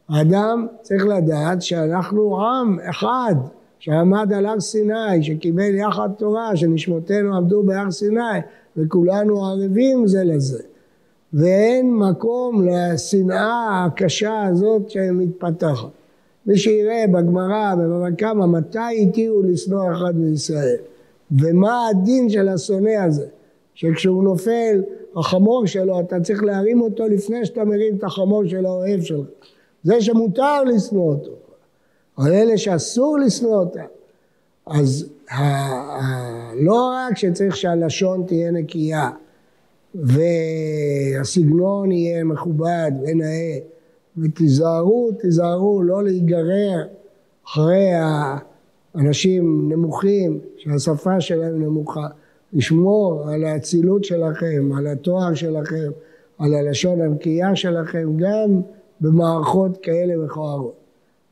האדם 0.09 0.67
צריך 0.83 1.07
לדעת 1.07 1.63
שאנחנו 1.63 2.41
עם 2.41 2.79
אחד 2.91 3.35
שעמד 3.79 4.33
על 4.33 4.47
הר 4.47 4.61
סיני, 4.61 5.23
שקיבל 5.23 5.75
יחד 5.75 6.09
תורה, 6.19 6.57
שנשמותינו 6.57 7.37
עמדו 7.37 7.63
בהר 7.63 7.91
סיני, 7.91 8.41
וכולנו 8.77 9.45
ערבים 9.45 10.07
זה 10.07 10.25
לזה. 10.25 10.63
ואין 11.33 11.95
מקום 11.95 12.67
לשנאה 12.69 13.85
הקשה 13.85 14.43
הזאת 14.43 14.91
שמתפתחת. 14.91 15.89
מי 16.47 16.59
שיראה 16.59 17.05
בגמרא, 17.13 17.75
בבבא 17.75 18.11
קמא, 18.11 18.47
מתי 18.47 19.03
התירו 19.03 19.43
לשנוא 19.43 19.93
אחד 19.93 20.17
מישראל, 20.17 20.77
ומה 21.31 21.89
הדין 21.89 22.31
של 22.31 22.49
השונא 22.49 22.91
הזה, 22.91 23.27
שכשהוא 23.75 24.25
נופל 24.25 24.83
החמור 25.17 25.67
שלו, 25.67 26.01
אתה 26.01 26.21
צריך 26.21 26.43
להרים 26.43 26.81
אותו 26.81 27.09
לפני 27.09 27.47
שאתה 27.47 27.65
מרים 27.65 27.97
את 27.97 28.05
החמור 28.05 28.47
של 28.47 28.67
האוהב 28.67 29.01
שלך. 29.01 29.27
זה 29.83 30.01
שמותר 30.01 30.65
לשנוא 30.65 31.13
אותו. 31.13 31.31
אבל 32.19 32.33
אלה 32.33 32.59
שאסור 32.59 33.19
לשנוא 33.19 33.55
אותם. 33.55 33.85
אז 34.67 35.09
לא 36.61 36.91
רק 36.95 37.17
שצריך 37.17 37.57
שהלשון 37.57 38.25
תהיה 38.27 38.51
נקייה 38.51 39.11
והסגנון 39.95 41.93
יהיה 41.93 42.25
מכובד 42.25 42.91
ונאה 43.03 43.59
ותיזהרו, 44.19 45.11
תיזהרו 45.21 45.83
לא 45.83 46.05
להיגרר 46.05 46.87
אחרי 47.47 47.91
האנשים 48.95 49.73
נמוכים 49.73 50.41
שהשפה 50.57 51.21
שלהם 51.21 51.63
נמוכה 51.63 52.07
לשמור 52.53 53.31
על 53.31 53.45
האצילות 53.45 54.05
שלכם, 54.05 54.71
על 54.79 54.87
התואר 54.87 55.35
שלכם, 55.35 55.91
על 56.39 56.55
הלשון 56.55 57.01
הנקייה 57.01 57.57
שלכם, 57.57 58.17
גם 58.17 58.61
במערכות 59.01 59.77
כאלה 59.83 60.17
מכוערות. 60.17 60.75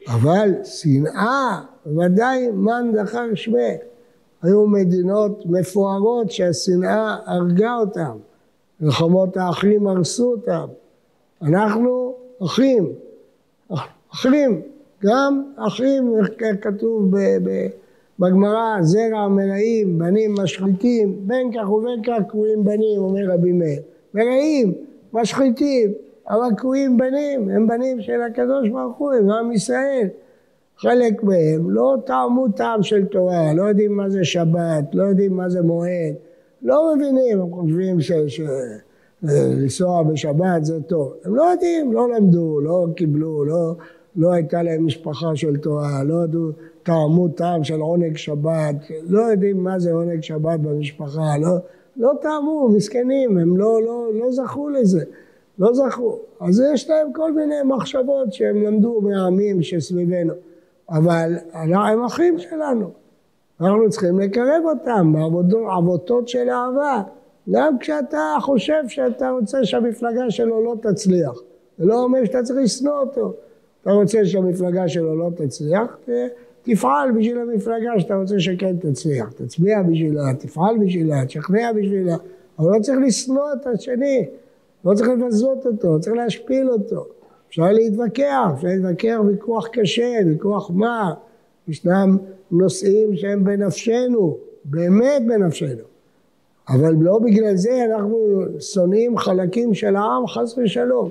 אבל 0.09 0.51
שנאה, 0.65 1.61
ודאי 1.87 2.51
מן 2.51 2.93
זכר 2.95 3.35
שמה. 3.35 3.59
היו 4.43 4.67
מדינות 4.67 5.47
מפוארות 5.47 6.31
שהשנאה 6.31 7.17
הרגה 7.27 7.75
אותן, 7.75 8.17
מלחמות 8.81 9.37
האחים 9.37 9.87
הרסו 9.87 10.31
אותן. 10.31 10.65
אנחנו 11.43 12.15
אחים, 12.45 12.93
אחים, 14.15 14.63
גם 15.05 15.43
אחים, 15.57 16.15
כתוב 16.61 17.15
בגמרא 18.19 18.83
זרע 18.83 19.29
מרעים, 19.29 19.99
בנים 19.99 20.35
משחיתים, 20.35 21.17
בין 21.21 21.51
כך 21.53 21.71
ובין 21.71 22.03
כך 22.03 22.29
קרויים 22.29 22.65
בנים, 22.65 23.01
אומר 23.01 23.35
רבי 23.35 23.53
מאיר. 23.53 23.83
מרעים, 24.15 24.73
משחיתים, 25.13 25.93
קרויים 26.57 26.97
בנים, 26.97 27.49
הם 27.49 27.67
בנים 27.67 28.01
של 28.01 28.23
הקדוש 28.23 28.69
ברוך 28.69 28.97
הוא, 28.97 29.13
הם 29.13 29.31
עם 29.31 29.53
ישראל. 29.53 30.09
חלק 30.79 31.23
מהם 31.23 31.71
לא 31.71 31.97
טעמו 32.07 32.49
טעם 32.49 32.83
של 32.83 33.05
תורה, 33.05 33.55
לא 33.55 33.63
יודעים 33.63 33.97
מה 33.97 34.09
זה 34.11 34.25
שבת, 34.25 34.85
לא 34.95 35.03
יודעים 35.03 35.37
מה 35.37 35.49
זה 35.49 35.63
מועד, 35.63 36.15
לא 36.63 36.95
מבינים, 36.97 37.41
הם 37.41 37.51
חושבים 37.51 37.97
שלנסוע 39.23 40.03
בשבת 40.03 40.65
זה 40.65 40.83
טוב. 40.83 41.15
הם 41.25 41.37
לא 41.37 41.43
יודעים, 41.43 41.93
לא 41.93 42.09
למדו, 42.09 42.61
לא 42.61 42.87
קיבלו, 42.97 43.45
לא, 43.45 43.75
לא 44.17 44.33
הייתה 44.33 44.63
להם 44.63 44.87
משפחה 44.87 45.37
של 45.37 45.57
תורה, 45.57 46.05
לא 46.05 46.25
ידעו 46.25 46.51
טעמו 46.83 47.29
טעם 47.29 47.65
של 47.65 47.81
עונג 47.81 48.17
שבת, 48.17 48.75
לא 49.09 49.21
יודעים 49.21 49.65
מה 49.65 49.79
זה 49.79 49.93
עונג 49.93 50.23
שבת 50.23 50.61
במשפחה, 50.61 51.39
לא, 51.41 51.57
לא 51.97 52.13
טעמו, 52.23 52.69
מסכנים, 52.69 53.39
הם 53.39 53.57
לא, 53.57 53.83
לא, 53.83 54.09
לא 54.15 54.33
זכו 54.33 54.69
לזה, 54.69 55.05
לא 55.59 55.73
זכו. 55.75 56.19
אז 56.41 56.63
יש 56.75 56.91
להם 56.91 57.13
כל 57.13 57.33
מיני 57.33 57.55
מחשבות 57.65 58.33
שהם 58.33 58.63
למדו 58.63 59.01
מהעמים 59.01 59.63
שסביבנו, 59.63 60.33
אבל 60.91 61.35
הם 61.55 62.05
אחים 62.05 62.39
שלנו, 62.39 62.91
אנחנו 63.61 63.91
צריכים 63.91 64.21
לקרב 64.21 64.63
אותם 64.65 65.13
בעבותות 65.13 66.29
של 66.29 66.51
אהבה, 66.51 67.03
גם 67.51 67.79
כשאתה 67.79 68.37
חושב 68.41 68.83
שאתה 68.89 69.31
רוצה 69.31 69.65
שהמפלגה 69.65 70.31
שלו 70.31 70.65
לא 70.65 70.75
תצליח, 70.83 71.43
זה 71.79 71.85
לא 71.85 72.03
אומר 72.03 72.25
שאתה 72.25 72.43
צריך 72.43 72.59
לשנוא 72.63 73.01
אותו. 73.01 73.33
אתה 73.83 73.91
רוצה 73.91 74.25
שהמפלגה 74.25 74.89
שלו 74.89 75.17
לא 75.17 75.29
תצליח, 75.37 75.99
תפעל 76.63 77.13
בשביל 77.13 77.39
המפלגה 77.39 77.91
שאתה 77.99 78.15
רוצה 78.15 78.41
שכן 78.41 78.77
תצליח, 78.77 79.33
תצביע 79.33 79.83
בשבילה, 79.83 80.35
תפעל 80.39 80.79
בשבילה, 80.79 81.27
תשכנע 81.27 81.73
בשבילה, 81.73 82.17
אבל 82.59 82.77
לא 82.77 82.81
צריך 82.83 82.99
לשנוא 83.07 83.53
את 83.53 83.67
השני, 83.67 84.27
לא 84.87 84.95
צריך 84.95 85.09
לבזות 85.09 85.67
אותו, 85.67 85.95
לא 85.95 85.99
צריך 85.99 86.17
להשפיל 86.17 86.71
אותו. 86.71 87.07
אפשר 87.49 87.73
להתווכח, 87.73 88.51
אפשר 88.55 88.69
להתווכח 88.69 89.19
ויכוח 89.27 89.69
קשה, 89.69 90.13
ויכוח 90.27 90.71
מה, 90.75 91.15
ישנם 91.69 92.17
נושאים 92.51 93.17
שהם 93.17 93.45
בנפשנו, 93.45 94.39
באמת 94.65 95.23
בנפשנו. 95.27 95.83
אבל 96.69 96.95
לא 97.01 97.19
בגלל 97.19 97.57
זה 97.57 97.85
אנחנו 97.85 98.41
שונאים 98.61 99.19
חלקים 99.19 99.75
של 99.75 99.97
העם, 99.97 100.27
חס 100.27 100.59
ושלום. 100.59 101.09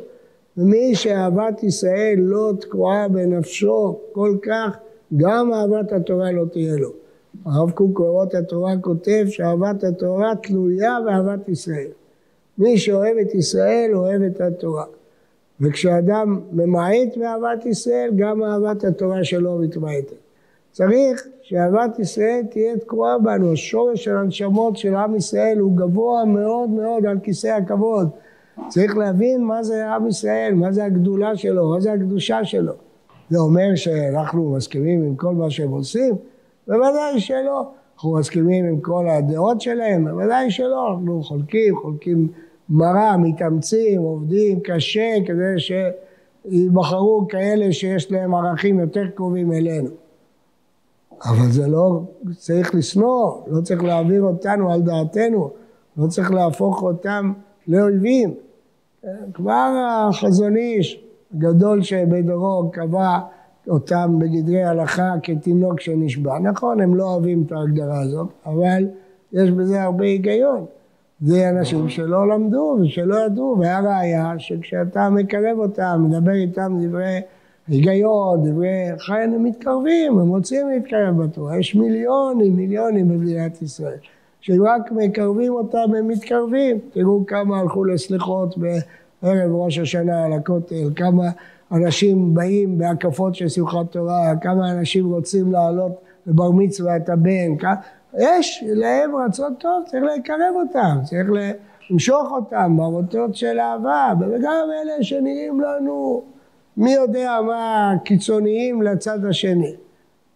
ומי 0.58 0.96
שאהבת 0.96 1.64
ישראל 1.64 2.16
לא 2.18 2.54
תקועה 2.60 3.08
בנפשו 3.08 4.00
כל 4.12 4.38
כך, 4.42 4.78
גם 5.18 5.54
אהבת 5.54 5.92
התורה 5.92 6.32
לא 6.32 6.46
תהיה 6.52 6.76
לו. 6.76 6.90
הרב 7.46 7.72
קוק 7.72 7.92
קוראות 7.94 8.34
התורה 8.36 8.74
כותב 8.82 9.26
שאהבת 9.30 9.84
התורה 9.84 10.34
תלויה 10.36 10.98
באהבת 11.06 11.50
ישראל. 11.50 11.88
מי 12.58 12.78
שאוהב 12.78 13.18
את 13.18 13.36
ישראל 13.36 13.92
אוהב 13.94 14.22
את 14.22 14.42
התורה. 14.42 14.86
וכשאדם 15.62 16.40
ממעט 16.52 17.18
באהבת 17.18 17.66
ישראל, 17.66 18.12
גם 18.16 18.44
אהבת 18.44 18.84
התורה 18.84 19.24
שלו 19.24 19.58
מתמעטת. 19.58 20.16
צריך 20.72 21.28
שאהבת 21.42 22.00
ישראל 22.00 22.42
תהיה 22.52 22.78
תקועה 22.78 23.20
בנו. 23.20 23.54
השורש 23.54 24.04
של 24.04 24.18
הנשמות 24.18 24.78
של 24.78 24.96
עם 24.96 25.16
ישראל 25.16 25.58
הוא 25.60 25.78
גבוה 25.78 26.26
מאוד 26.26 26.70
מאוד 26.70 27.06
על 27.06 27.20
כיסא 27.24 27.48
הכבוד. 27.48 28.10
צריך 28.68 28.98
להבין 28.98 29.44
מה 29.44 29.64
זה 29.64 29.90
עם 29.90 30.08
ישראל, 30.08 30.54
מה 30.54 30.72
זה 30.72 30.84
הגדולה 30.86 31.36
שלו, 31.36 31.70
מה 31.70 31.80
זה 31.80 31.94
הקדושה 31.94 32.46
שלו. 32.46 32.74
זה 33.30 33.40
אומר 33.40 33.76
שאנחנו 33.76 34.52
מסכימים 34.52 35.04
עם 35.04 35.16
כל 35.16 35.34
מה 35.34 35.50
שהם 35.50 35.72
עושים? 35.72 36.16
בוודאי 36.68 37.20
שלא. 37.20 37.64
אנחנו 37.96 38.14
מסכימים 38.14 38.66
עם 38.66 38.80
כל 38.80 39.10
הדעות 39.10 39.62
שלהם? 39.62 40.06
בוודאי 40.06 40.52
שלא. 40.52 40.92
אנחנו 40.92 41.24
חולקים, 41.24 41.76
חולקים 41.76 42.28
מרה, 42.70 43.18
מתאמצים, 43.18 44.02
עובדים 44.02 44.60
קשה 44.60 45.16
כדי 45.26 45.80
שיבחרו 46.50 47.28
כאלה 47.30 47.74
שיש 47.74 48.12
להם 48.12 48.36
ערכים 48.36 48.80
יותר 48.80 49.08
קרובים 49.16 49.52
אלינו. 49.52 49.90
אבל 51.26 51.52
זה 51.52 51.68
לא 51.68 52.02
צריך 52.38 52.76
לשנוא, 52.76 53.32
לא 53.48 53.62
צריך 53.62 53.84
להעביר 53.84 54.24
אותנו 54.24 54.72
על 54.72 54.82
דעתנו, 54.82 55.50
לא 55.98 56.08
צריך 56.08 56.32
להפוך 56.32 56.84
אותם 56.84 57.34
לאויבים. 57.68 58.34
כבר 59.34 59.72
החזון 60.10 60.58
איש 60.58 61.04
הגדול 61.36 61.82
שבדורו 61.82 62.72
קבע 62.72 63.20
אותם 63.68 64.20
בגדרי 64.20 64.64
הלכה 64.64 65.14
כתינוק 65.24 65.80
שנשבע. 65.80 66.40
נכון, 66.40 66.82
הם 66.82 66.96
לא 66.96 67.04
אוהבים 67.04 67.44
את 67.48 67.52
ההגדרה 67.52 68.02
הזאת, 68.02 68.28
אבל 68.46 68.88
יש 69.34 69.52
בזה 69.52 69.84
הרבה 69.84 70.06
היגיון. 70.06 70.66
זה 71.22 71.50
אנשים 71.50 71.90
שלא 71.90 72.28
למדו 72.28 72.78
ושלא 72.82 73.26
ידעו, 73.26 73.58
והראיה 73.60 74.34
שכשאתה 74.38 75.10
מקרב 75.10 75.58
אותם, 75.58 76.06
מדבר 76.10 76.32
איתם 76.32 76.78
דברי 76.82 77.22
היגיון, 77.68 78.52
דברי 78.52 78.88
חיים, 79.00 79.34
הם 79.34 79.44
מתקרבים, 79.44 80.20
הם 80.20 80.28
רוצים 80.28 80.70
להתקרב 80.70 81.24
בתורה. 81.24 81.60
יש 81.60 81.76
מיליונים, 81.76 82.56
מיליונים 82.56 83.08
במדינת 83.08 83.62
ישראל. 83.62 83.98
שאם 84.42 84.64
רק 84.66 84.92
מקרבים 84.92 85.54
אותם 85.54 85.96
הם 86.00 86.08
מתקרבים. 86.08 86.80
תראו 86.94 87.26
כמה 87.28 87.60
הלכו 87.60 87.86
לסליחות 87.86 88.56
בערב 88.58 89.52
ראש 89.52 89.80
השנה 89.80 90.26
על 90.26 90.34
הכותל, 90.34 90.90
כמה 90.96 91.30
אנשים 91.72 92.34
באים 92.34 92.78
בהקפות 92.78 93.36
של 93.36 93.48
שמחת 93.48 93.92
תורה, 93.92 94.34
כמה 94.42 94.72
אנשים 94.72 95.14
רוצים 95.14 95.52
לעלות 95.52 95.92
לבר 96.28 96.52
מצווה 96.52 96.98
את 96.98 97.10
הבן, 97.10 97.58
יש 98.20 98.64
להם 98.68 99.16
רצון 99.16 99.54
טוב, 99.60 99.84
צריך 99.86 100.04
לקרב 100.18 100.54
אותם, 100.56 100.98
צריך 101.04 101.28
למשוך 101.90 102.32
אותם 102.32 102.78
בעבותות 102.78 103.36
של 103.36 103.60
אהבה, 103.60 104.14
וגם 104.20 104.68
אלה 104.82 105.04
שנראים 105.04 105.62
לנו 105.62 106.24
מי 106.78 106.94
יודע 106.94 107.40
מה 107.48 107.94
קיצוניים 108.04 108.82
לצד 108.82 109.26
השני. 109.26 109.76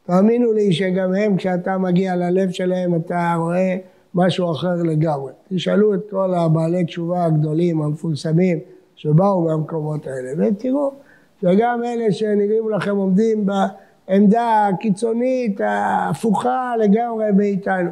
תאמינו 0.05 0.53
לי 0.53 0.73
שגם 0.73 1.13
הם, 1.13 1.37
כשאתה 1.37 1.77
מגיע 1.77 2.15
ללב 2.15 2.49
שלהם, 2.49 2.95
אתה 2.95 3.35
רואה 3.37 3.77
משהו 4.15 4.51
אחר 4.51 4.75
לגמרי. 4.83 5.31
תשאלו 5.49 5.93
את 5.93 5.99
כל 6.09 6.33
הבעלי 6.33 6.85
תשובה 6.85 7.25
הגדולים, 7.25 7.81
המפורסמים, 7.81 8.59
שבאו 8.95 9.41
מהמקומות 9.41 10.07
האלה, 10.07 10.29
ותראו 10.37 10.91
שגם 11.41 11.81
אלה 11.85 12.11
שנראים 12.11 12.69
לכם 12.69 12.95
עומדים 12.95 13.45
בעמדה 14.09 14.67
הקיצונית, 14.67 15.61
ההפוכה 15.61 16.73
לגמרי 16.79 17.25
מאיתנו. 17.35 17.89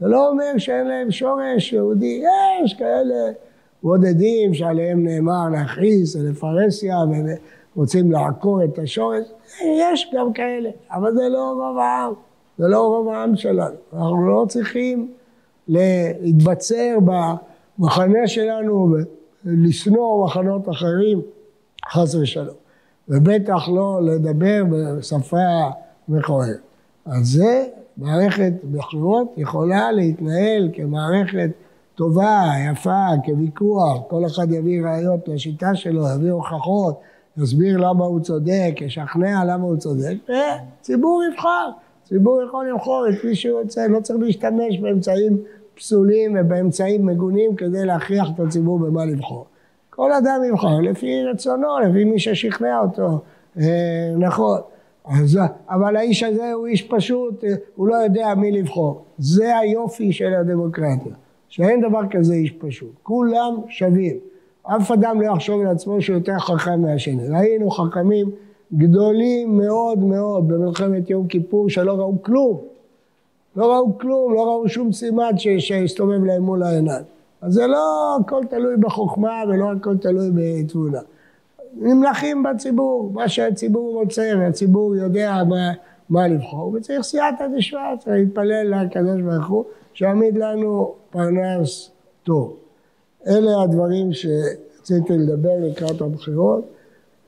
זה 0.00 0.06
לא 0.06 0.28
אומר 0.28 0.58
שאין 0.58 0.86
להם 0.86 1.10
שורש 1.10 1.72
יהודי, 1.72 2.22
יש 2.64 2.74
כאלה 2.74 3.32
בודדים 3.82 4.54
שעליהם 4.54 5.04
נאמר 5.04 5.48
להכריז, 5.52 6.16
לפרהסיה, 6.16 6.96
ורוצים 7.76 8.12
לעקור 8.12 8.64
את 8.64 8.78
השורש, 8.78 9.24
יש 9.64 10.10
גם 10.14 10.32
כאלה, 10.32 10.70
אבל 10.90 11.14
זה 11.14 11.28
לא 11.28 11.52
רוב 11.52 11.78
העם, 11.78 12.12
זה 12.58 12.68
לא 12.68 12.86
רוב 12.86 13.08
העם 13.08 13.36
שלנו. 13.36 13.76
אנחנו 13.92 14.26
לא 14.26 14.44
צריכים 14.48 15.12
להתבצר 15.68 16.98
במחנה 17.78 18.26
שלנו 18.26 18.94
ולשנוא 19.44 20.24
מחנות 20.24 20.68
אחרים, 20.68 21.20
חס 21.88 22.14
ושלום. 22.14 22.65
ובטח 23.08 23.68
לא 23.68 24.00
לדבר 24.02 24.62
בשפה 24.70 25.36
מכוערת. 26.08 26.60
אז 27.06 27.26
זה 27.26 27.64
מערכת 27.96 28.52
בחירות 28.72 29.34
יכולה 29.36 29.92
להתנהל 29.92 30.70
כמערכת 30.72 31.50
טובה, 31.94 32.42
יפה, 32.72 33.06
כוויכוח, 33.24 33.98
כל 34.08 34.26
אחד 34.26 34.52
יביא 34.52 34.82
ראיות 34.82 35.28
לשיטה 35.28 35.74
שלו, 35.74 36.02
יביא 36.16 36.30
הוכחות, 36.30 37.00
יסביר 37.38 37.76
למה 37.76 38.04
הוא 38.04 38.20
צודק, 38.20 38.74
ישכנע 38.80 39.44
למה 39.44 39.64
הוא 39.64 39.76
צודק, 39.76 40.14
וציבור 40.24 41.22
יבחר. 41.32 41.70
ציבור 42.04 42.42
יכול 42.48 42.68
לבחור 42.70 43.06
את 43.08 43.24
מי 43.24 43.34
שהוא 43.34 43.60
רוצה, 43.60 43.88
לא 43.88 44.00
צריך 44.00 44.18
להשתמש 44.22 44.78
באמצעים 44.82 45.38
פסולים 45.74 46.36
ובאמצעים 46.40 47.06
מגונים 47.06 47.56
כדי 47.56 47.84
להכריח 47.84 48.28
את 48.34 48.40
הציבור 48.40 48.78
במה 48.78 49.04
לבחור. 49.04 49.46
כל 49.96 50.12
אדם 50.12 50.40
יבחר 50.48 50.80
לפי 50.80 51.22
רצונו, 51.24 51.78
לפי 51.78 52.04
מי 52.04 52.18
ששכנע 52.18 52.80
אותו, 52.80 53.20
אה, 53.60 54.12
נכון. 54.18 54.58
אז, 55.04 55.38
אבל 55.68 55.96
האיש 55.96 56.22
הזה 56.22 56.52
הוא 56.52 56.66
איש 56.66 56.82
פשוט, 56.82 57.44
אה, 57.44 57.54
הוא 57.76 57.88
לא 57.88 57.94
יודע 57.94 58.34
מי 58.36 58.52
לבחור. 58.52 59.04
זה 59.18 59.58
היופי 59.58 60.12
של 60.12 60.34
הדמוקרטיה, 60.34 61.12
שאין 61.48 61.80
דבר 61.80 62.00
כזה 62.10 62.34
איש 62.34 62.50
פשוט. 62.50 62.92
כולם 63.02 63.54
שווים. 63.68 64.16
אף 64.62 64.90
אדם 64.90 65.20
לא 65.20 65.26
יחשוב 65.26 65.60
על 65.60 65.66
עצמו 65.66 66.00
שהוא 66.00 66.16
יותר 66.16 66.38
חכם 66.38 66.80
מהשני. 66.80 67.28
ראינו 67.28 67.70
חכמים 67.70 68.30
גדולים 68.74 69.56
מאוד 69.56 69.98
מאוד 69.98 70.48
במלחמת 70.48 71.10
יום 71.10 71.26
כיפור 71.26 71.70
שלא 71.70 71.92
ראו 71.92 72.22
כלום. 72.22 72.60
לא 73.56 73.72
ראו 73.74 73.98
כלום, 73.98 74.34
לא 74.34 74.44
ראו 74.44 74.68
שום 74.68 74.92
סימן 74.92 75.30
שהסתובב 75.58 76.24
להם 76.24 76.42
מול 76.42 76.62
העיניים. 76.62 77.04
אז 77.46 77.52
זה 77.52 77.66
לא 77.66 78.16
הכל 78.20 78.42
תלוי 78.50 78.76
בחוכמה 78.76 79.42
ולא 79.48 79.72
הכל 79.72 79.96
תלוי 79.96 80.30
בתבונה. 80.34 80.98
נמלכים 81.76 82.42
בציבור, 82.42 83.10
מה 83.14 83.28
שהציבור 83.28 83.94
רוצה 83.94 84.32
והציבור 84.38 84.96
יודע 84.96 85.42
מה, 85.48 85.72
מה 86.08 86.28
לבחור, 86.28 86.72
וצריך 86.74 87.02
סייעתא 87.02 87.46
דשמיא, 87.56 87.80
צריך 87.98 88.16
להתפלל 88.16 88.74
לקדוש 88.74 89.20
ברוך 89.22 89.48
הוא 89.48 89.64
שיעמיד 89.94 90.36
לנו 90.36 90.94
פרנס 91.10 91.90
טוב. 92.22 92.56
אלה 93.26 93.62
הדברים 93.62 94.12
שרציתי 94.12 95.12
לדבר 95.18 95.54
לקראת 95.60 96.00
הבחירות, 96.00 96.64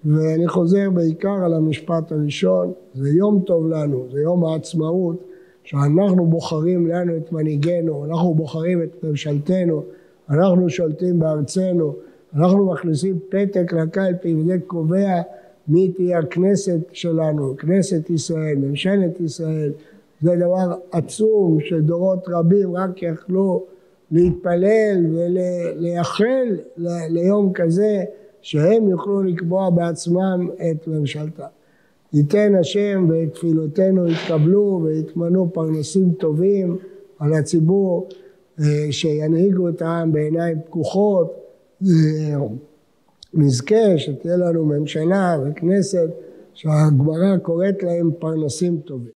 ואני 0.05 0.49
חוזר 0.49 0.91
בעיקר 0.91 1.45
על 1.45 1.55
המשפט 1.55 2.13
הראשון, 2.13 2.73
זה 2.95 3.09
יום 3.09 3.43
טוב 3.47 3.69
לנו, 3.69 4.07
זה 4.13 4.21
יום 4.21 4.45
העצמאות, 4.45 5.17
שאנחנו 5.65 6.27
בוחרים 6.27 6.87
לנו 6.87 7.17
את 7.17 7.33
מנהיגנו, 7.33 8.05
אנחנו 8.05 8.35
בוחרים 8.35 8.83
את 8.83 9.05
ממשלתנו, 9.05 9.83
אנחנו 10.31 10.71
שולטים 10.71 11.19
בארצנו, 11.19 11.95
אנחנו 12.35 12.73
מכניסים 12.73 13.19
פתק 13.29 13.73
לקלפי 13.73 14.35
וזה 14.35 14.57
קובע 14.67 15.23
מי 15.69 15.93
תהיה 15.93 16.19
הכנסת 16.19 16.81
שלנו, 16.93 17.57
כנסת 17.57 18.11
ישראל, 18.11 18.57
ממשלת 18.57 19.21
ישראל, 19.21 19.73
זה 20.21 20.37
דבר 20.37 20.75
עצום 20.93 21.59
שדורות 21.61 22.25
רבים 22.29 22.77
רק 22.77 23.03
יכלו 23.03 23.65
להתפלל 24.11 25.07
ולייחל 25.13 26.57
ליום 27.09 27.53
כזה 27.53 28.05
שהם 28.43 28.89
יוכלו 28.89 29.23
לקבוע 29.23 29.71
בעצמם 29.71 30.49
את 30.71 30.89
ממשלתם. 30.89 31.43
ייתן 32.13 32.55
השם 32.55 33.09
ותפילותינו 33.11 34.09
יתקבלו 34.09 34.81
ויתמנו 34.85 35.51
פרנסים 35.53 36.13
טובים 36.13 36.77
על 37.19 37.33
הציבור 37.33 38.09
שינהיגו 38.91 39.69
את 39.69 39.83
העם 39.83 40.13
בעיניים 40.13 40.59
פקוחות, 40.67 41.35
אה, 41.83 42.37
נזכה 43.35 43.99
שתהיה 43.99 44.37
לנו 44.37 44.65
ממשלה 44.65 45.37
וכנסת 45.45 46.09
שהגמרא 46.55 47.37
קוראת 47.43 47.83
להם 47.83 48.11
פרנסים 48.19 48.81
טובים. 48.85 49.07